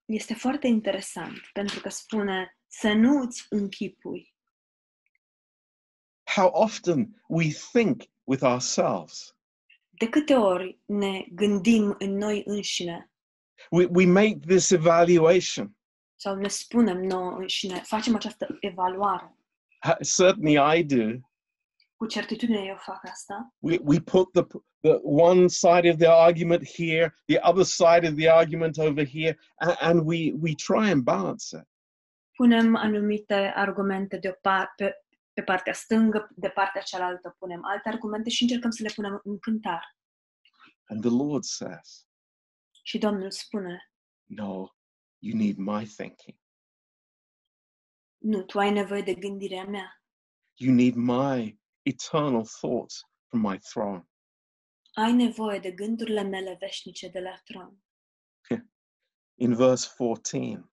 Este 0.06 0.34
foarte 0.34 0.68
interesant 0.68 1.40
pentru 1.54 1.80
că 1.80 1.90
spune 1.90 2.58
să 2.68 2.94
nu 2.94 3.22
îți 3.22 3.46
închipui. 3.50 4.36
How 6.40 6.52
often 6.54 7.16
we 7.28 7.52
think 7.52 8.10
with 8.26 8.44
ourselves. 8.44 9.36
De 10.00 10.10
câte 10.10 10.34
ori 10.34 10.80
ne 10.86 11.26
gândim 11.32 11.96
în 12.00 12.18
noi 12.18 12.44
înșine 12.46 13.12
We, 13.72 13.86
we 13.86 14.06
make 14.06 14.40
this 14.48 14.70
evaluation. 14.70 15.76
sau 16.16 16.36
ne 16.36 16.48
spunem 16.48 16.98
nouă 17.04 17.32
înșine, 17.32 17.76
facem 17.80 18.16
această 18.16 18.58
evaluare. 18.60 19.36
Certainly 20.16 20.78
I 20.80 20.84
do. 20.84 21.20
Cu 21.96 22.06
certitudine 22.06 22.64
eu 22.66 22.76
fac 22.76 23.00
asta. 23.12 23.54
We, 23.60 23.80
we 23.84 24.00
put 24.00 24.32
the, 24.32 24.44
the 24.82 25.00
one 25.04 25.48
side 25.48 25.90
of 25.90 25.98
the 25.98 26.08
argument 26.08 26.68
here, 26.76 27.16
the 27.26 27.40
other 27.50 27.64
side 27.64 28.08
of 28.08 28.16
the 28.16 28.30
argument 28.30 28.78
over 28.78 29.06
here, 29.06 29.38
and, 29.58 29.76
and 29.80 30.02
we, 30.06 30.34
we 30.42 30.54
try 30.56 30.90
and 30.92 31.04
balance 31.04 31.58
it. 31.58 31.68
Punem 32.36 32.76
anumite 32.76 33.54
argumente 33.56 34.18
de 34.18 34.30
o 34.30 34.34
par- 34.42 34.74
pe, 34.78 34.94
pe 35.34 35.44
partea 35.44 35.74
stângă, 35.74 36.30
de 36.36 36.50
partea 36.50 36.82
cealaltă 36.82 37.36
punem 37.40 37.66
alte 37.66 37.90
argumente 37.90 38.30
și 38.30 38.42
încercăm 38.42 38.70
să 38.72 38.84
le 38.84 38.92
punem 38.96 39.22
în 39.24 39.40
cântar. 39.40 39.98
And 40.88 41.02
the 41.02 41.10
Lord 41.10 41.44
says, 41.44 42.08
Și 42.84 42.98
Domnul 42.98 43.32
spune, 43.32 43.92
No, 44.26 44.68
you 45.18 45.38
need 45.38 45.58
my 45.58 45.86
thinking. 45.86 46.38
nu, 48.18 48.44
tu 48.44 48.60
ai 48.60 48.72
nevoie 48.72 49.02
de 49.02 49.14
gândirea 49.16 49.66
mea. 49.66 50.04
You 50.56 50.74
need 50.76 50.96
my 50.96 51.60
eternal 51.82 52.46
thoughts 52.46 53.02
from 53.28 53.42
my 53.50 53.58
throne. 53.60 54.10
Ai 54.94 55.14
nevoie 55.14 55.60
de 55.60 55.72
gândurile 55.72 56.22
mele 56.22 56.56
veșnice 56.60 57.08
de 57.08 57.20
la 57.20 57.38
tron. 57.44 57.78
In 59.44 59.56
verse 59.56 59.94
14, 59.98 60.70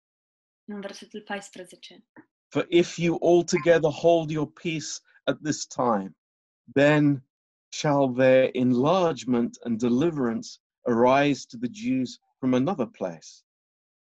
În 0.65 0.81
versetul 0.81 1.23
14. 1.23 2.07
For 2.51 2.65
if 2.71 2.99
you 2.99 3.19
altogether 3.23 3.89
hold 3.89 4.31
your 4.31 4.47
peace 4.47 5.01
at 5.27 5.43
this 5.43 5.67
time, 5.67 6.15
then 6.75 7.23
shall 7.71 8.09
their 8.09 8.45
enlargement 8.55 9.59
and 9.65 9.79
deliverance 9.79 10.59
arise 10.87 11.45
to 11.47 11.57
the 11.57 11.69
Jews 11.69 12.19
from 12.41 12.55
another 12.55 12.87
place. 12.87 13.43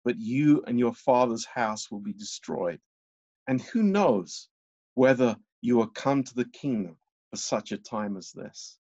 But 0.05 0.19
you 0.19 0.63
and 0.67 0.79
your 0.79 0.95
father's 0.95 1.45
house 1.45 1.91
will 1.91 2.01
be 2.01 2.15
destroyed. 2.15 2.81
And 3.47 3.61
who 3.61 3.83
knows 3.83 4.49
whether 4.95 5.37
you 5.61 5.81
are 5.83 5.91
come 5.91 6.25
to 6.25 6.35
the 6.35 6.47
kingdom 6.47 6.97
for 7.29 7.37
such 7.37 7.73
a 7.73 7.79
time 7.79 8.17
as 8.17 8.33
this? 8.33 8.79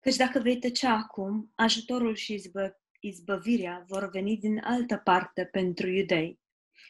Căci 0.00 0.16
dacă 0.16 0.38
vei 0.38 0.58
tăcea 0.58 0.92
acum, 0.92 1.52
ajutorul 1.54 2.14
și 2.14 2.32
izbă, 2.32 2.80
izbăvirea 3.00 3.84
vor 3.88 4.10
veni 4.10 4.36
din 4.36 4.58
altă 4.58 4.96
parte 4.96 5.44
pentru 5.44 5.88
iudei. 5.88 6.40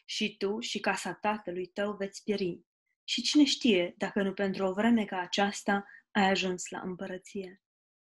Și 0.05 0.37
tu 0.37 0.59
și 0.59 0.79
casa 0.79 1.13
tatălui 1.13 1.65
tău 1.67 1.95
veți 1.95 2.23
pieri. 2.23 2.61
Și 3.03 3.21
cine 3.21 3.43
știe 3.43 3.93
dacă 3.97 4.21
nu 4.21 4.33
pentru 4.33 4.65
o 4.65 4.73
vreme 4.73 5.05
ca 5.05 5.17
aceasta 5.19 5.85
ai 6.11 6.29
ajuns 6.29 6.69
la 6.69 6.79
împărăție. 6.79 7.61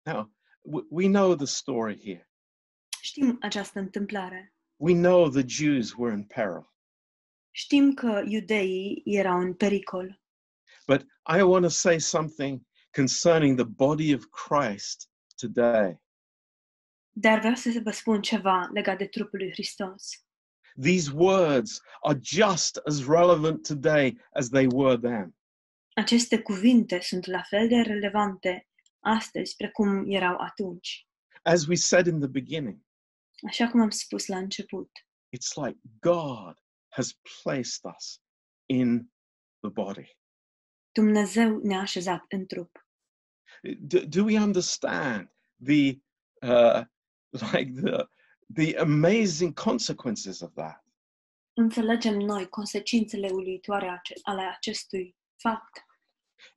Now, 0.02 0.36
w- 0.62 0.86
we 0.90 1.08
know 1.08 1.36
the 1.36 1.46
story 1.46 2.00
here. 2.04 2.30
Știm 3.02 3.38
această 3.42 3.80
întâmplare. 3.80 4.56
We 4.76 4.94
know 4.94 5.30
the 5.30 5.44
Jews 5.48 5.94
were 5.98 6.14
in 6.14 6.24
peril. 6.24 6.74
Știm 7.52 7.94
că 7.94 8.24
iudeii 8.28 9.02
erau 9.06 9.40
în 9.40 9.54
pericol. 9.54 10.22
But 10.88 11.02
I 11.38 11.42
want 11.42 11.64
to 11.64 11.70
say 11.70 12.00
something 12.00 12.62
concerning 12.92 13.58
the 13.58 13.66
body 13.66 14.14
of 14.14 14.24
Christ 14.26 15.10
today. 15.36 16.04
Dar 17.12 17.40
vreau 17.40 17.56
să 17.56 17.80
vă 17.84 17.92
spun 17.92 18.22
ceva 18.22 18.70
legat 18.74 18.98
de 18.98 19.08
trupul 19.08 19.40
lui 19.40 19.52
Hristos. 19.52 20.25
These 20.78 21.14
words 21.14 21.82
are 22.02 22.16
just 22.16 22.80
as 22.86 23.06
relevant 23.06 23.66
today 23.66 24.18
as 24.36 24.50
they 24.50 24.68
were 24.68 24.98
then. 24.98 25.36
Aceste 25.94 26.42
cuvinte 26.42 27.00
sunt 27.02 27.26
la 27.26 27.42
fel 27.42 27.68
de 27.68 27.82
relevante 27.82 28.68
astăzi 29.00 29.56
precum 29.56 30.12
erau 30.12 30.38
atunci. 30.38 31.08
As 31.42 31.68
we 31.68 31.76
said 31.76 32.08
in 32.08 32.20
the 32.20 32.28
beginning, 32.28 32.86
Așa 33.48 33.68
cum 33.68 33.82
am 33.82 33.90
spus 33.90 34.26
la 34.26 34.38
început, 34.38 34.92
it's 35.38 35.66
like 35.66 35.80
God 36.00 36.54
has 36.90 37.20
placed 37.44 37.84
us 37.96 38.22
in 38.66 39.12
the 39.60 39.70
body. 39.70 40.18
Dumnezeu 40.92 41.58
ne-a 41.58 41.80
așezat 41.80 42.26
în 42.30 42.46
trup. 42.46 42.88
Do, 43.80 44.00
do 44.06 44.24
we 44.24 44.40
understand 44.40 45.30
the 45.64 46.02
uh, 46.42 46.84
like 47.52 47.72
the 47.82 48.10
the 48.54 48.76
amazing 48.76 49.54
consequences 49.54 50.42
of 50.42 50.54
that? 50.54 50.84
Înțelegem 51.54 52.18
noi 52.18 52.50
consecințele 52.50 53.30
uluitoare 53.30 54.02
ale 54.24 54.42
acestui 54.42 55.16
fapt. 55.36 55.86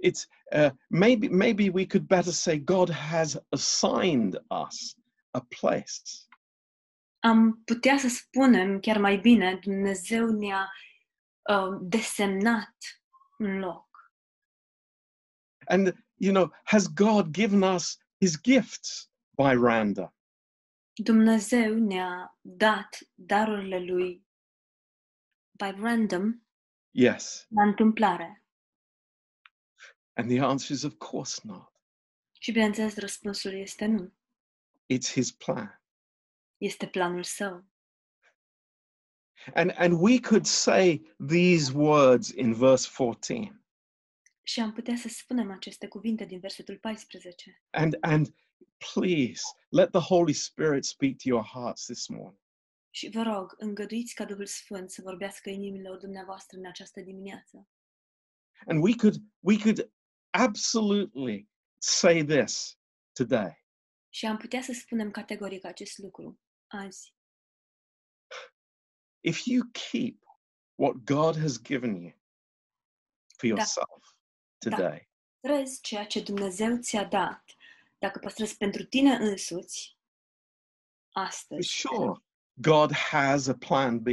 It's 0.03 0.27
uh, 0.53 0.71
maybe 0.89 1.29
maybe 1.29 1.71
we 1.71 1.87
could 1.87 2.07
better 2.07 2.33
say 2.33 2.59
God 2.59 2.91
has 2.91 3.37
assigned 3.49 4.35
us 4.51 4.97
a 5.31 5.41
place. 5.61 6.27
Am 7.19 7.63
putea 7.65 7.99
să 7.99 8.09
spunem 8.09 8.81
chiar 8.81 8.99
mai 8.99 9.19
bine, 9.19 9.59
Dumnezeu 9.63 10.27
ne-a 10.31 10.71
uh, 11.43 11.79
desemnat 11.81 12.77
un 13.39 13.59
loc. 13.59 13.87
And 15.67 15.95
you 16.17 16.33
know, 16.33 16.53
has 16.65 16.87
God 16.87 17.33
given 17.33 17.63
us 17.63 17.99
his 18.21 18.37
gifts 18.41 19.11
by 19.37 19.55
random? 19.55 20.13
Dumnezeu 21.03 21.75
ne-a 21.75 22.39
dat 22.41 22.99
darurile 23.15 23.79
lui 23.79 24.27
by 25.51 25.71
random, 25.81 26.43
Yes. 26.91 27.47
la 27.49 27.63
întâmplare. 27.63 28.45
And 30.13 30.31
the 30.31 30.41
answer 30.41 30.77
is 30.77 30.83
of 30.83 30.95
course 30.99 31.41
not. 31.45 31.73
Și 32.41 32.53
bineînțeles, 32.53 32.97
răspunsul 32.97 33.53
este 33.53 33.87
nu. 33.87 34.13
It's 34.95 35.13
his 35.13 35.33
plan. 35.33 35.83
Este 36.57 36.87
planul 36.89 37.23
său. 37.23 37.65
And 39.55 39.73
and 39.77 39.93
we 40.01 40.21
could 40.21 40.47
say 40.47 41.15
these 41.27 41.73
words 41.73 42.29
in 42.29 42.55
verse 42.55 42.89
14. 42.89 43.58
Și 44.49 44.61
am 44.61 44.73
putea 44.73 44.97
să 44.97 45.09
spunem 45.09 45.51
aceste 45.51 45.89
cuvinte 45.89 46.25
din 46.25 46.41
versetul 46.41 46.79
14. 46.79 47.63
And 47.71 47.97
and 48.01 48.35
please 48.95 49.43
let 49.69 49.91
the 49.91 50.01
Holy 50.01 50.33
Spirit 50.33 50.85
speak 50.85 51.17
to 51.17 51.29
your 51.29 51.45
hearts 51.45 51.85
this 51.85 52.07
morning. 52.07 52.41
Și 52.91 53.11
vă 53.11 53.23
rog, 53.23 53.55
îngăduiți 53.57 54.15
ca 54.15 54.25
Duhul 54.25 54.47
Sfânt 54.47 54.91
să 54.91 55.03
vorbească 55.03 55.51
inimilor 55.51 55.99
dumneavoastră 55.99 56.59
în 56.59 56.67
această 56.67 57.01
dimineață. 57.01 57.69
And 58.67 58.83
we 58.83 58.95
could 58.95 59.17
we 59.39 59.59
could 59.59 59.93
absolutely 60.31 61.49
say 61.79 62.25
this 62.25 62.79
today. 63.13 63.65
Și 64.09 64.27
am 64.27 64.37
putea 64.37 64.63
să 64.63 64.73
spunem 64.73 65.11
categoric 65.11 65.65
acest 65.65 65.99
lucru 65.99 66.41
azi. 66.67 67.15
If 69.21 69.45
you 69.45 69.63
keep 69.91 70.23
what 70.75 70.95
God 71.05 71.39
has 71.39 71.63
given 71.63 71.95
you 71.95 72.13
for 73.37 73.49
yourself 73.49 74.08
today, 74.59 75.09
ceea 75.83 76.07
ce 76.07 76.23
Dumnezeu 76.23 76.77
ți-a 76.77 77.05
dat. 77.05 77.45
Dacă 77.99 78.19
păstrezi 78.19 78.57
pentru 78.57 78.85
tine 78.85 79.15
însuți, 79.15 79.97
astăzi, 81.11 81.69
sure 81.69 82.23
God 82.53 82.93
has 82.93 83.47
a 83.47 83.55
plan 83.55 84.03
B 84.03 84.07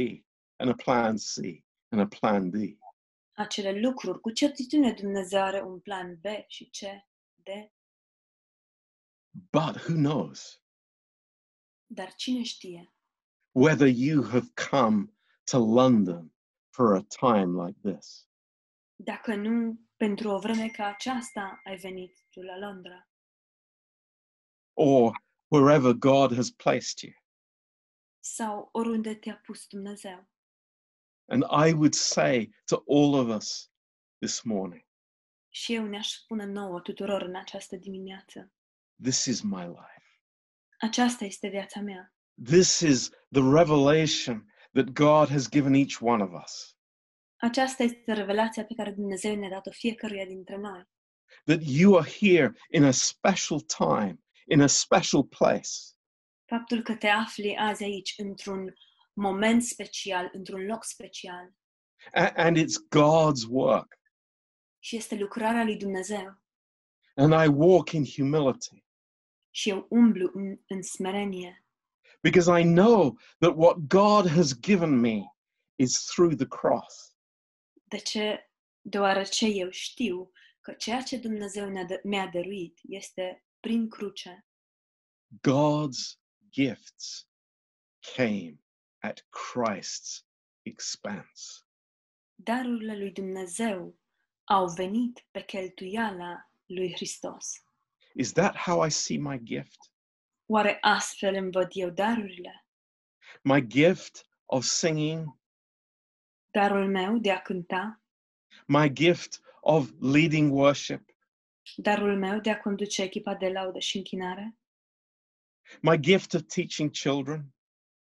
and 0.56 0.70
a 0.70 0.74
plan 0.74 1.16
C 1.16 1.64
and 1.88 2.00
a 2.00 2.06
plan 2.06 2.50
D. 2.50 2.54
acele 3.32 3.80
lucruri, 3.80 4.20
cu 4.20 4.30
certitudine 4.30 4.92
Dumnezeu 4.92 5.42
are 5.42 5.62
un 5.62 5.80
plan 5.80 6.16
B 6.16 6.24
și 6.46 6.70
C, 6.70 6.78
D. 7.34 7.48
But 9.30 9.76
who 9.76 9.94
knows? 9.94 10.62
Dar 11.86 12.14
cine 12.14 12.42
știe 12.42 12.90
whether 13.52 13.86
you 13.86 14.22
have 14.22 14.52
come 14.70 15.12
to 15.44 15.58
London 15.58 16.30
for 16.70 16.94
a 16.94 17.02
time 17.02 17.64
like 17.64 17.78
this? 17.82 18.26
dacă 18.96 19.34
nu 19.34 19.80
pentru 19.96 20.28
o 20.28 20.38
vreme 20.38 20.68
ca 20.68 20.86
aceasta 20.86 21.60
ai 21.64 21.76
venit 21.76 22.18
tu 22.30 22.40
la 22.42 22.58
Londra 22.58 23.08
or 24.74 25.12
wherever 25.48 25.92
God 25.92 26.34
has 26.34 26.50
placed 26.50 26.98
you. 27.02 27.12
sau 28.20 28.68
oriunde 28.72 29.14
te-a 29.14 29.36
pus 29.36 29.66
Dumnezeu. 29.66 30.28
And 31.28 31.42
I 31.42 31.72
would 31.72 31.94
say 31.94 32.50
to 32.64 32.82
all 32.88 33.14
of 33.14 33.28
us 33.36 33.70
this 34.18 34.42
morning, 34.42 34.84
Și 35.48 35.74
eu 35.74 35.86
ne-aș 35.86 36.08
spune 36.08 36.44
nouă 36.44 36.80
tuturor 36.80 37.22
în 37.22 37.34
această 37.36 37.76
dimineață, 37.76 38.52
this 39.02 39.24
is 39.24 39.40
my 39.40 39.66
life. 39.66 40.20
aceasta 40.78 41.24
este 41.24 41.48
viața 41.48 41.80
mea. 41.80 42.14
This 42.44 42.80
is 42.80 43.08
the 43.08 43.42
revelation 43.52 44.52
that 44.72 44.84
God 44.92 45.28
has 45.28 45.48
given 45.48 45.74
each 45.74 46.00
one 46.00 46.22
of 46.22 46.42
us. 46.44 46.75
Aceasta 47.36 47.82
este 47.82 48.12
revelația 48.12 48.64
pe 48.64 48.74
care 48.74 48.90
Dumnezeu 48.90 49.34
ne-a 49.34 49.48
dat-o 49.48 49.70
fiecăruia 49.70 50.24
dintre 50.24 50.56
noi. 50.56 50.84
That 51.44 51.60
you 51.62 51.96
are 51.98 52.10
here 52.10 52.52
in 52.70 52.84
a 52.84 52.90
special 52.90 53.60
time, 53.60 54.18
in 54.46 54.60
a 54.60 54.66
special 54.66 55.24
place. 55.24 55.68
Faptul 56.44 56.82
că 56.82 56.94
te 56.96 57.08
afli 57.08 57.56
azi 57.56 57.82
aici, 57.82 58.14
într-un 58.16 58.72
moment 59.12 59.62
special, 59.62 60.30
într-un 60.32 60.64
loc 60.66 60.84
special, 60.84 61.54
A- 62.12 62.32
and 62.36 62.56
it's 62.56 62.74
God's 62.96 63.48
work. 63.48 63.94
și 64.78 64.96
este 64.96 65.14
lucrarea 65.14 65.64
lui 65.64 65.76
Dumnezeu. 65.76 66.40
And 67.14 67.32
I 67.32 67.46
walk 67.54 67.90
in 67.90 68.04
humility 68.04 68.84
Și 69.50 69.68
eu 69.68 69.86
umblu 69.90 70.30
în, 70.34 70.60
în 70.66 70.82
smerenie, 70.82 71.64
because 72.22 72.60
I 72.60 72.64
know 72.64 73.18
that 73.38 73.52
what 73.56 73.76
God 73.76 74.28
has 74.28 74.58
given 74.60 75.00
me 75.00 75.22
is 75.78 76.04
through 76.04 76.34
the 76.36 76.46
cross. 76.46 77.15
De 77.88 77.98
ce? 77.98 78.50
Deoarece 78.80 79.46
eu 79.46 79.70
știu 79.70 80.30
că 80.60 80.72
ceea 80.72 81.02
ce 81.02 81.16
Dumnezeu 81.16 81.68
ne-a 81.68 81.84
dă- 81.84 82.00
mi-a 82.02 82.26
dăruit 82.26 82.80
este 82.88 83.44
prin 83.60 83.88
cruce. 83.88 84.46
God's 85.48 86.18
gifts 86.50 87.28
came 88.14 88.58
at 88.98 89.20
Christ's 89.20 90.24
expense. 90.62 91.64
Darurile 92.34 92.96
lui 92.96 93.10
Dumnezeu 93.12 93.98
au 94.44 94.66
venit 94.68 95.26
pe 95.30 95.44
cheltuiala 95.44 96.50
lui 96.66 96.92
Hristos. 96.94 97.62
Is 98.14 98.32
that 98.32 98.56
how 98.56 98.86
I 98.86 98.90
see 98.90 99.18
my 99.18 99.38
gift? 99.42 99.78
Oare 100.46 100.78
astfel 100.80 101.34
îmi 101.34 101.50
văd 101.50 101.68
eu 101.72 101.90
darurile? 101.90 102.66
My 103.42 103.66
gift 103.66 104.26
of 104.44 104.64
singing, 104.64 105.38
Darul 106.56 106.88
meu 106.88 107.18
de 107.18 107.30
a 107.32 107.40
cânta, 107.42 108.00
my 108.66 108.92
gift 108.92 109.40
of 109.60 109.90
leading 110.00 110.52
worship, 110.52 111.10
darul 111.76 112.18
meu 112.18 112.40
de 112.40 112.50
a 112.50 112.58
conduce 112.60 113.02
echipa 113.02 113.34
de 113.34 113.48
laudă 113.48 113.78
și 113.78 113.96
închinare, 113.96 114.56
my 115.82 116.00
gift 116.00 116.34
of 116.34 116.42
teaching 116.54 116.90
children, 116.90 117.54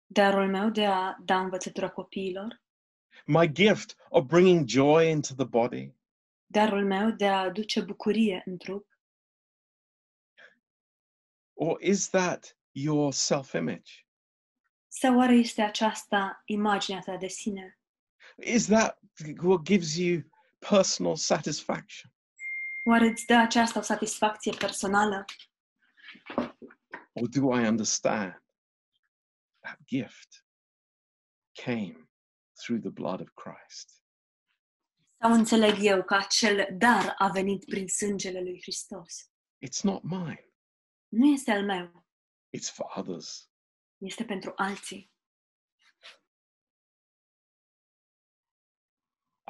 darul 0.06 0.48
meu 0.48 0.70
de 0.70 0.86
a 0.86 1.16
da 1.24 1.40
învățătură 1.40 1.90
copiilor, 1.90 2.62
my 3.26 3.52
gift 3.52 3.96
of 4.08 4.24
bringing 4.26 4.68
joy 4.68 5.10
into 5.10 5.34
the 5.34 5.44
body. 5.46 5.92
darul 6.46 6.84
meu 6.86 7.10
de 7.10 7.28
a 7.28 7.38
aduce 7.40 7.80
bucurie 7.80 8.42
în 8.46 8.56
trup, 8.58 8.86
Or 11.54 11.82
is 11.82 12.08
that 12.08 12.56
your 12.70 13.12
self 13.12 13.52
image? 13.52 14.06
sau 14.88 15.16
oare 15.16 15.34
este 15.34 15.62
aceasta 15.62 16.42
imaginea 16.44 17.00
ta 17.00 17.16
de 17.16 17.26
sine? 17.28 17.72
Is 18.42 18.66
that 18.66 18.98
what 19.42 19.64
gives 19.64 19.96
you 19.96 20.22
personal 20.58 21.16
satisfaction? 21.16 22.12
Oare 22.84 23.06
îți 23.06 23.24
dă 23.26 23.34
aceasta 23.34 23.78
o 23.78 23.82
satisfacție 23.82 24.52
personală? 24.58 25.24
Or 27.12 27.28
do 27.28 27.58
I 27.60 27.66
understand 27.66 28.42
that 29.60 29.78
gift 29.84 30.44
came 31.64 32.08
through 32.64 32.80
the 32.80 32.90
blood 32.90 33.20
of 33.20 33.28
Christ? 33.34 34.02
Sau 35.20 35.32
înțeleg 35.32 35.74
eu 35.80 36.04
că 36.04 36.14
acel 36.14 36.68
dar 36.78 37.14
a 37.18 37.28
venit 37.28 37.64
prin 37.64 37.88
sângele 37.88 38.40
lui 38.40 38.58
Hristos? 38.62 39.30
It's 39.66 39.82
not 39.82 40.02
mine, 40.02 40.52
Nu 41.08 41.26
este 41.32 41.50
al 41.50 41.64
meu, 41.64 42.06
it's 42.56 42.72
for 42.72 42.92
others. 42.96 43.50
este 43.96 44.24
pentru 44.24 44.52
alții. 44.56 45.12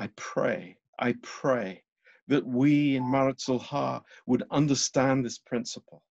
I 0.00 0.06
pray, 0.06 0.78
I 0.98 1.14
pray 1.40 1.84
that 2.28 2.42
we 2.44 2.94
in 2.94 3.08
Mărețul 3.08 3.60
Har 3.60 4.04
would 4.26 4.44
understand 4.50 5.24
this 5.24 5.38
principle 5.38 6.02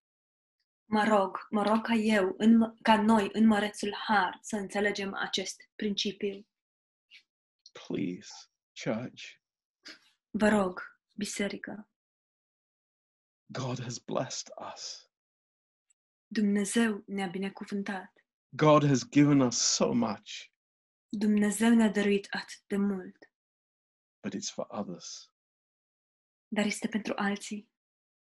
Mă 0.89 1.03
rog, 1.03 1.47
mă 1.49 1.63
rog 1.63 1.81
ca 1.81 1.93
eu, 1.93 2.35
în, 2.37 2.75
ca 2.81 3.01
noi, 3.01 3.29
în 3.31 3.47
Mărețul 3.47 3.95
Har, 4.07 4.37
să 4.41 4.55
înțelegem 4.55 5.13
acest 5.13 5.69
principiu. 5.75 6.47
please, 7.71 8.29
church. 8.83 9.23
Vă 10.29 10.49
rog, 10.49 10.81
biserică, 11.13 11.89
God 13.45 13.81
has 13.81 13.97
blessed 13.97 14.47
us. 14.73 15.09
Dumnezeu 16.27 17.03
ne-a 17.05 17.27
binecuvântat. 17.27 18.13
God 18.49 18.85
has 18.85 19.09
given 19.09 19.39
us 19.39 19.57
so 19.57 19.93
much, 19.93 20.49
Dumnezeu 21.09 21.73
ne-a 21.73 21.89
dăruit 21.89 22.27
atât 22.29 22.63
de 22.67 22.77
mult, 22.77 23.26
but 24.23 24.33
it's 24.33 24.49
for 24.53 24.65
others. 24.69 25.31
dar 26.47 26.65
este 26.65 26.87
pentru 26.87 27.13
alții. 27.15 27.69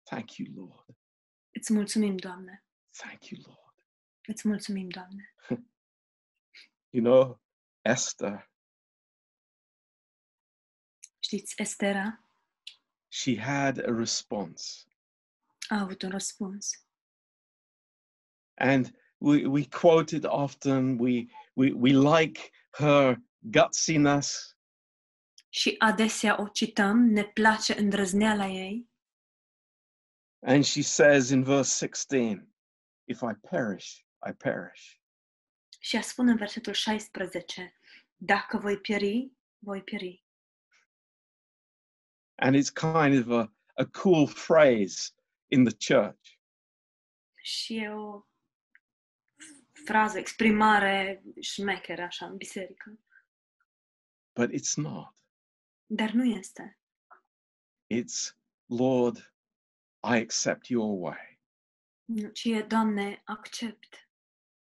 Thank 0.02 0.36
you, 0.36 0.66
Lord. 0.66 0.96
Îți 1.50 1.72
mulțumim, 1.72 2.16
Doamne. 2.16 2.64
Thank 2.96 3.26
you, 3.28 3.40
Lord. 3.46 3.84
Îți 4.26 4.48
mulțumim, 4.48 4.88
Doamne. 4.88 5.34
You 6.90 7.02
know, 7.04 7.40
Esther, 7.80 8.50
Știți, 11.18 11.54
Estera 11.60 12.22
she 13.08 13.36
had 13.40 13.78
a 13.78 13.90
response. 13.92 14.84
a 15.68 15.80
avut 15.80 16.02
un 16.02 16.10
răspuns. 16.10 16.70
And 18.54 18.98
we, 19.18 19.46
we 19.46 19.64
quote 19.68 20.16
it 20.16 20.24
often. 20.24 20.98
We, 20.98 21.26
we, 21.54 21.72
we 21.72 21.92
like 21.92 22.50
her 22.70 23.16
gutsiness. 23.40 24.56
Și 25.48 25.74
adesea 25.78 26.40
o 26.40 26.48
cităm, 26.48 26.98
ne 26.98 27.24
place 27.24 27.78
îndrăzneala 27.78 28.46
ei 28.46 28.88
And 30.40 30.64
she 30.64 30.82
says 30.82 31.30
in 31.30 31.42
verse 31.42 31.72
16, 31.86 32.46
If 33.04 33.22
I 33.22 33.34
perish, 33.50 34.04
I 34.28 34.32
perish. 34.32 34.96
și 35.78 35.96
a 35.96 36.00
spune 36.00 36.30
în 36.30 36.36
versetul 36.36 36.72
16, 36.72 37.74
dacă 38.16 38.58
voi 38.58 38.78
pieri, 38.78 39.32
voi 39.58 39.82
pieri. 39.82 40.24
And 42.34 42.56
it's 42.56 42.70
kind 42.72 43.26
of 43.26 43.38
a, 43.38 43.52
a 43.74 43.84
cool 43.84 44.28
phrase 44.28 45.12
in 45.46 45.64
the 45.64 45.94
church. 45.94 46.36
Și 47.42 47.76
e 47.76 47.90
o 47.90 48.26
frază, 49.84 50.18
exprimare 50.18 51.22
șmecheră 51.40 52.02
așa 52.02 52.26
în 52.26 52.36
biserică. 52.36 52.98
But 54.32 54.50
it's 54.52 54.74
not. 54.76 55.17
Dar 55.90 56.10
nu 56.10 56.24
este. 56.24 56.78
It's, 57.94 58.36
Lord, 58.66 59.16
I 60.02 60.16
accept 60.20 60.66
your 60.68 61.00
way. 61.00 61.40
Ci 62.32 62.44
e, 62.44 62.62
Doamne, 62.62 63.22
accept 63.24 64.08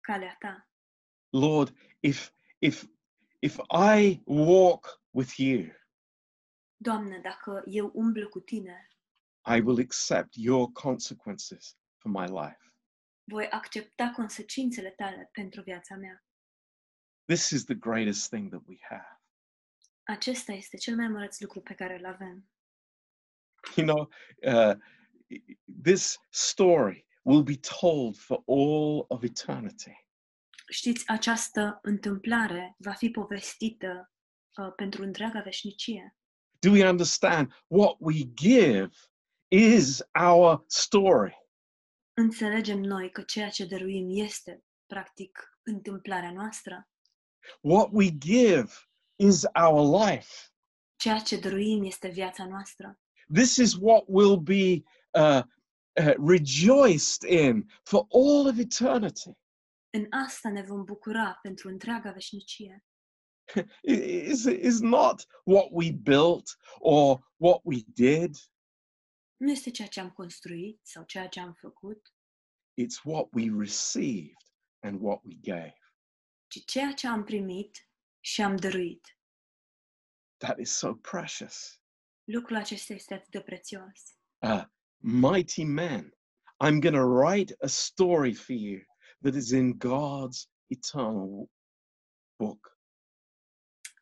calea 0.00 0.36
ta. 0.40 0.68
Lord, 1.30 1.76
if, 2.00 2.32
if, 2.58 2.86
if 3.38 3.58
I 3.70 4.22
walk 4.24 5.02
with 5.10 5.38
you, 5.38 5.72
Doamne, 6.76 7.18
dacă 7.18 7.62
eu 7.66 7.90
umblu 7.94 8.28
cu 8.28 8.40
tine, 8.40 8.88
I 9.46 9.60
will 9.60 9.78
accept 9.78 10.34
your 10.36 10.72
consequences 10.72 11.76
for 11.98 12.10
my 12.10 12.26
life. 12.26 12.72
voi 13.26 13.48
accepta 13.48 14.10
consecințele 14.10 14.90
tale 14.90 15.28
pentru 15.32 15.62
viața 15.62 15.96
mea. 15.96 16.24
This 17.24 17.50
is 17.50 17.64
the 17.64 17.74
greatest 17.74 18.28
thing 18.28 18.50
that 18.50 18.62
we 18.66 18.76
have. 18.80 19.13
Acesta 20.04 20.52
este 20.52 20.76
cel 20.76 20.96
mai 20.96 21.08
măreț 21.08 21.40
lucru 21.40 21.60
pe 21.60 21.74
care 21.74 21.98
îl 21.98 22.06
avem. 22.06 22.48
You 23.76 23.86
know, 23.86 24.10
uh, 24.42 24.76
this 25.82 26.18
story 26.28 27.06
will 27.22 27.42
be 27.42 27.58
told 27.80 28.16
for 28.16 28.42
all 28.46 29.04
of 29.08 29.22
eternity. 29.22 30.06
Știți, 30.68 31.08
această 31.08 31.78
întâmplare 31.82 32.74
va 32.78 32.92
fi 32.92 33.10
povestită 33.10 34.12
uh, 34.56 34.72
pentru 34.76 35.02
întreaga 35.02 35.40
veșnicie. 35.40 36.16
Do 36.58 36.70
we 36.70 36.88
understand 36.88 37.64
what 37.66 37.96
we 37.98 38.32
give 38.34 38.90
is 39.48 40.02
our 40.20 40.64
story? 40.66 41.34
Înțelegem 42.16 42.80
noi 42.80 43.10
că 43.10 43.22
ceea 43.22 43.48
ce 43.48 43.66
dăruim 43.66 44.06
este 44.10 44.64
practic, 44.86 45.58
întâmplarea 45.62 46.32
noastră. 46.32 46.88
What 47.60 47.88
we 47.92 48.10
give 48.18 48.72
is 49.26 49.46
our 49.54 50.06
life. 50.06 50.52
Ceea 50.96 51.18
ce 51.18 51.40
este 51.82 52.08
viața 52.08 52.46
noastră. 52.46 52.98
This 53.32 53.56
is 53.56 53.74
what 53.80 54.04
will 54.06 54.36
be 54.36 54.82
uh, 55.10 55.42
uh, 56.00 56.14
rejoiced 56.28 57.22
in 57.28 57.66
for 57.82 58.06
all 58.10 58.46
of 58.46 58.58
eternity. 58.58 59.30
În 59.90 60.06
asta 60.10 60.50
ne 60.50 60.62
vom 60.62 60.84
bucura 60.84 61.38
pentru 61.42 61.68
întreaga 61.68 62.10
veșnicie. 62.10 62.84
Is, 64.30 64.44
is 64.44 64.80
not 64.80 65.26
what 65.44 65.66
we 65.70 65.92
built 65.92 66.56
or 66.78 67.32
what 67.36 67.60
we 67.64 67.76
did. 67.86 68.36
Nu 69.36 69.50
este 69.50 69.70
ceea 69.70 69.88
ce 69.88 70.00
am 70.00 70.10
construit 70.10 70.80
sau 70.82 71.04
ceea 71.04 71.28
ce 71.28 71.40
am 71.40 71.52
făcut, 71.52 72.14
It's 72.80 73.04
what 73.04 73.28
we 73.32 73.50
received 73.58 74.42
and 74.80 75.00
what 75.00 75.20
we 75.24 75.34
gave. 75.34 75.78
ci 76.46 76.64
ceea 76.64 76.92
ce 76.92 77.06
am 77.06 77.24
primit 77.24 77.88
și 78.20 78.42
am 78.42 78.56
dăruit. 78.56 79.13
That 80.44 80.58
is 80.58 80.70
so 80.70 80.94
precious. 80.94 81.80
Lucrul 82.24 82.56
acesta 82.56 82.92
este 82.92 83.14
atât 83.14 83.28
de 83.28 83.40
prețios. 83.40 84.18
Uh, 84.38 84.64
mighty 84.96 85.64
man, 85.64 86.14
I'm 86.64 86.80
going 86.80 86.94
to 86.94 87.06
write 87.06 87.56
a 87.62 87.66
story 87.66 88.34
for 88.34 88.54
you 88.54 88.80
that 89.22 89.34
is 89.34 89.50
in 89.50 89.78
God's 89.78 90.48
eternal 90.66 91.50
book. 92.36 92.78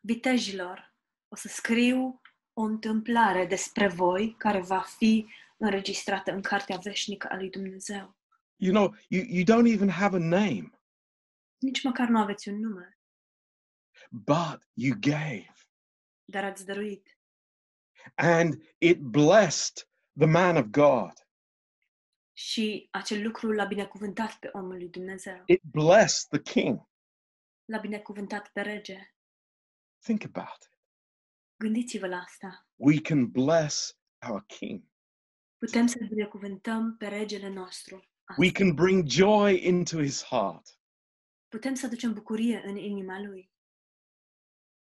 Vitejilor, 0.01 0.95
o 1.27 1.35
să 1.35 1.47
scriu 1.47 2.21
o 2.53 2.61
întâmplare 2.61 3.45
despre 3.45 3.87
voi 3.87 4.35
care 4.37 4.61
va 4.61 4.81
fi 4.81 5.27
înregistrată 5.57 6.31
în 6.31 6.41
cartea 6.41 6.77
veșnică 6.77 7.27
a 7.31 7.35
lui 7.35 7.49
Dumnezeu. 7.49 8.17
You 8.55 8.73
know, 8.73 8.95
you, 9.07 9.23
you 9.27 9.43
don't 9.43 9.73
even 9.73 9.89
have 9.89 10.15
a 10.15 10.19
name, 10.19 10.71
Nici 11.63 11.83
măcar 11.83 12.07
nu 12.07 12.19
aveți 12.19 12.49
un 12.49 12.59
nume, 12.59 12.97
but 14.09 14.67
you 14.73 14.97
gave. 14.99 15.52
Dar 16.25 16.43
ați 16.43 16.65
dăruit. 16.65 17.17
And 18.15 18.63
it 18.77 18.99
blessed 18.99 19.87
the 20.17 20.27
man 20.27 20.57
of 20.57 20.65
God. 20.65 21.13
Și 22.33 22.87
acel 22.91 23.21
lucru 23.23 23.51
l-a 23.51 23.65
binecuvântat 23.65 24.35
pe 24.39 24.49
omul 24.53 24.75
lui 24.77 24.89
Dumnezeu. 24.89 25.43
It 25.45 25.61
blessed 25.63 26.41
the 26.41 26.53
king. 26.53 26.89
L-a 27.65 27.77
binecuvântat 27.77 28.51
pe 28.51 28.61
rege. 28.61 29.13
Think 29.99 30.23
about 30.23 30.63
it. 30.63 30.79
Gândiți-vă 31.57 32.07
la 32.07 32.17
asta. 32.17 32.67
We 32.75 33.01
can 33.01 33.31
bless 33.31 33.97
our 34.29 34.43
king. 34.45 34.83
Putem 35.57 35.87
să 35.87 35.97
binecuvântăm 36.09 36.97
pe 36.97 37.07
regele 37.07 37.49
nostru. 37.49 38.07
We 38.37 38.51
can 38.51 38.73
bring 38.73 39.07
joy 39.07 39.65
into 39.65 40.01
his 40.01 40.23
heart 40.23 40.77
Putem 41.47 41.73
să 41.73 41.85
aducem 41.85 42.13
bucurie 42.13 42.61
în 42.65 42.75
inima 42.77 43.19
lui. 43.19 43.51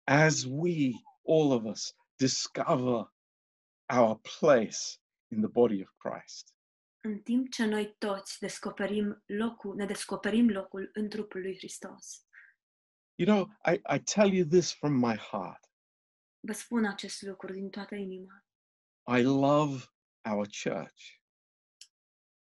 as 0.04 0.44
we, 0.50 0.92
all 1.26 1.52
of 1.52 1.66
us, 1.66 1.94
discover 2.18 3.12
our 3.90 4.20
place 4.40 5.00
in 5.32 5.42
the 5.42 5.50
body 5.50 5.82
of 5.82 5.90
Christ. 5.98 6.54
În 7.02 7.20
timp 7.20 7.52
ce 7.52 7.66
noi 7.66 7.96
toți 7.98 8.40
descoperim 8.40 9.24
locul, 9.26 9.76
ne 9.76 9.86
descoperim 9.86 10.50
locul 10.50 10.90
în 10.94 11.10
trupul 11.10 11.42
lui 11.42 11.58
Hristos. 11.58 12.26
You 13.16 13.28
know, 13.28 13.50
I, 13.74 13.96
I 13.96 14.00
tell 14.00 14.34
you 14.34 14.48
this 14.48 14.74
from 14.74 14.94
my 14.94 15.16
heart. 15.16 15.70
Vă 16.40 16.54
spun 16.54 16.86
acest 16.86 17.22
lucru 17.22 17.54
din 17.54 17.70
toată 17.70 17.96
inima. 17.96 18.46
I 19.18 19.22
love 19.22 19.84
our 20.32 20.48
church. 20.64 21.02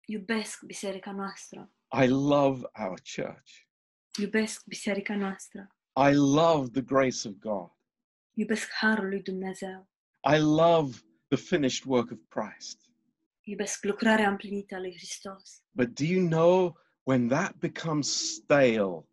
Iubesc 0.05 0.63
biserica 0.63 1.11
noastră. 1.11 1.71
I 2.03 2.07
love 2.07 2.69
our 2.79 2.99
church. 3.15 3.67
Iubesc 4.19 4.65
biserica 4.65 5.15
noastră. 5.15 5.75
I 6.09 6.13
love 6.13 6.69
the 6.69 6.81
grace 6.81 7.27
of 7.27 7.33
God. 7.33 7.71
Iubesc 8.39 8.69
lui 9.01 9.21
Dumnezeu. 9.21 9.89
I 10.31 10.37
love 10.37 10.97
the 11.27 11.37
finished 11.37 11.85
work 11.85 12.11
of 12.11 12.19
Christ. 12.27 12.89
Iubesc 13.41 13.83
lucrarea 13.83 14.29
împlinită 14.29 14.75
a 14.75 14.79
lui 14.79 14.95
Hristos. 14.95 15.63
But 15.71 15.87
do 15.87 16.03
you 16.03 16.27
know 16.27 16.79
when 17.03 17.27
that 17.27 17.55
becomes 17.55 18.33
stale 18.35 19.07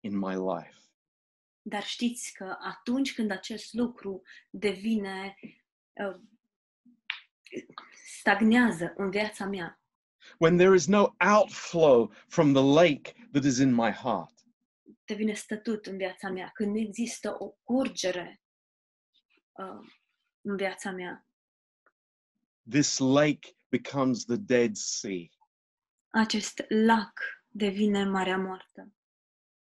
in 0.00 0.18
my 0.18 0.34
life? 0.34 0.76
Dar 1.62 1.82
știți 1.82 2.32
că 2.32 2.56
atunci 2.60 3.14
când 3.14 3.30
acest 3.30 3.72
lucru 3.72 4.22
devine 4.50 5.34
uh, 5.92 6.20
stagnează 8.18 8.92
în 8.96 9.10
viața 9.10 9.46
mea, 9.46 9.80
When 10.38 10.56
there 10.56 10.74
is 10.74 10.86
no 10.86 11.14
outflow 11.36 12.12
from 12.28 12.52
the 12.52 12.62
lake 12.62 13.28
that 13.32 13.44
is 13.44 13.58
in 13.58 13.74
my 13.74 13.90
heart? 13.90 14.42
devine 15.04 15.34
stătut 15.34 15.86
în 15.86 15.96
viața 15.96 16.30
mea, 16.30 16.50
când 16.54 16.70
nu 16.70 16.78
există 16.78 17.36
o 17.38 17.48
curgere 17.62 18.41
uh, 19.52 19.88
în 20.40 20.56
viața 20.56 20.90
mea, 20.90 21.26
This 22.70 22.98
lake 22.98 23.56
becomes 23.68 24.24
the 24.24 24.36
Dead 24.36 24.76
Sea. 24.76 25.26
acest 26.10 26.62
lac 26.68 27.20
devine 27.48 28.04
Marea 28.04 28.38
Moartă, 28.38 28.92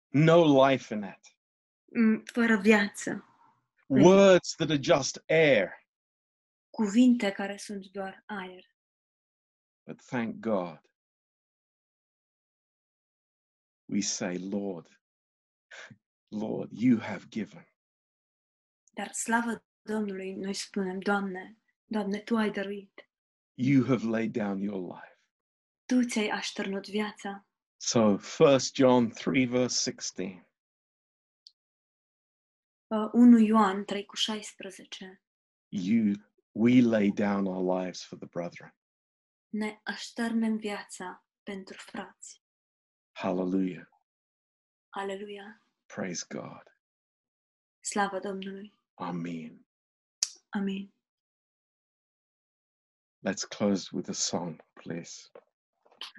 No 0.08 0.66
life 0.68 0.94
in 0.94 1.04
it. 1.04 1.36
Mm, 1.86 2.24
fără 2.26 2.58
viață, 2.58 3.24
Words 3.88 4.56
that 4.56 4.70
are 4.70 4.80
just 4.82 5.24
air. 5.28 5.72
cuvinte 6.70 7.32
care 7.32 7.58
sunt 7.58 7.86
doar 7.88 8.24
aer. 8.26 8.64
But 9.86 10.02
thank 10.06 10.36
God. 10.36 10.82
We 13.86 14.02
say, 14.02 14.38
Lord, 14.38 15.02
Lord, 16.28 16.72
you 16.72 17.00
have 17.00 17.26
given. 17.30 17.68
Dar 18.94 19.12
slavă 19.12 19.64
Domnului, 19.94 20.34
noi 20.34 20.54
spunem, 20.54 21.00
Doamne, 21.00 21.58
Doamne, 21.86 22.20
Tu 22.20 22.36
ai 22.36 22.52
dăruit, 22.52 23.10
You 23.54 23.86
have 23.86 24.06
laid 24.06 24.32
down 24.32 24.62
your 24.62 24.94
life. 24.94 25.20
Tu 25.86 26.06
ți-ai 26.06 26.28
așternut 26.30 26.88
viața. 26.90 27.48
So 27.78 28.00
1 28.00 28.20
John 28.74 29.10
3, 29.10 29.46
verse 29.46 29.92
16. 29.92 30.50
Uh, 32.88 33.10
1 33.12 33.38
Ioan 33.38 33.86
3 33.86 34.06
cu 34.06 34.16
16, 34.16 35.22
You 35.68 36.14
we 36.52 36.82
lay 36.82 37.12
down 37.12 37.46
our 37.46 37.80
lives 37.82 38.04
for 38.04 38.18
the 38.18 38.28
brethren. 38.28 38.76
ne 39.50 39.80
așternem 39.84 40.58
viața 40.58 41.26
pentru 41.44 41.78
frați. 41.78 42.44
Hallelujah. 43.12 43.88
Aleluia! 44.90 45.64
Praise 45.86 46.26
God. 46.30 46.78
Slavă 47.80 48.20
Domnului! 48.20 48.78
Amen. 48.94 49.66
Amin. 50.50 50.92
Let's 53.24 53.46
close 53.46 53.92
with 53.92 54.10
a 54.10 54.14
song, 54.14 54.62
please. 54.74 55.30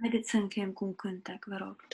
Haideți 0.01 0.31
să 0.31 0.37
încheiem 0.37 0.72
cu 0.72 0.85
un 0.85 0.95
cântec, 0.95 1.45
vă 1.45 1.57
rog. 1.57 1.87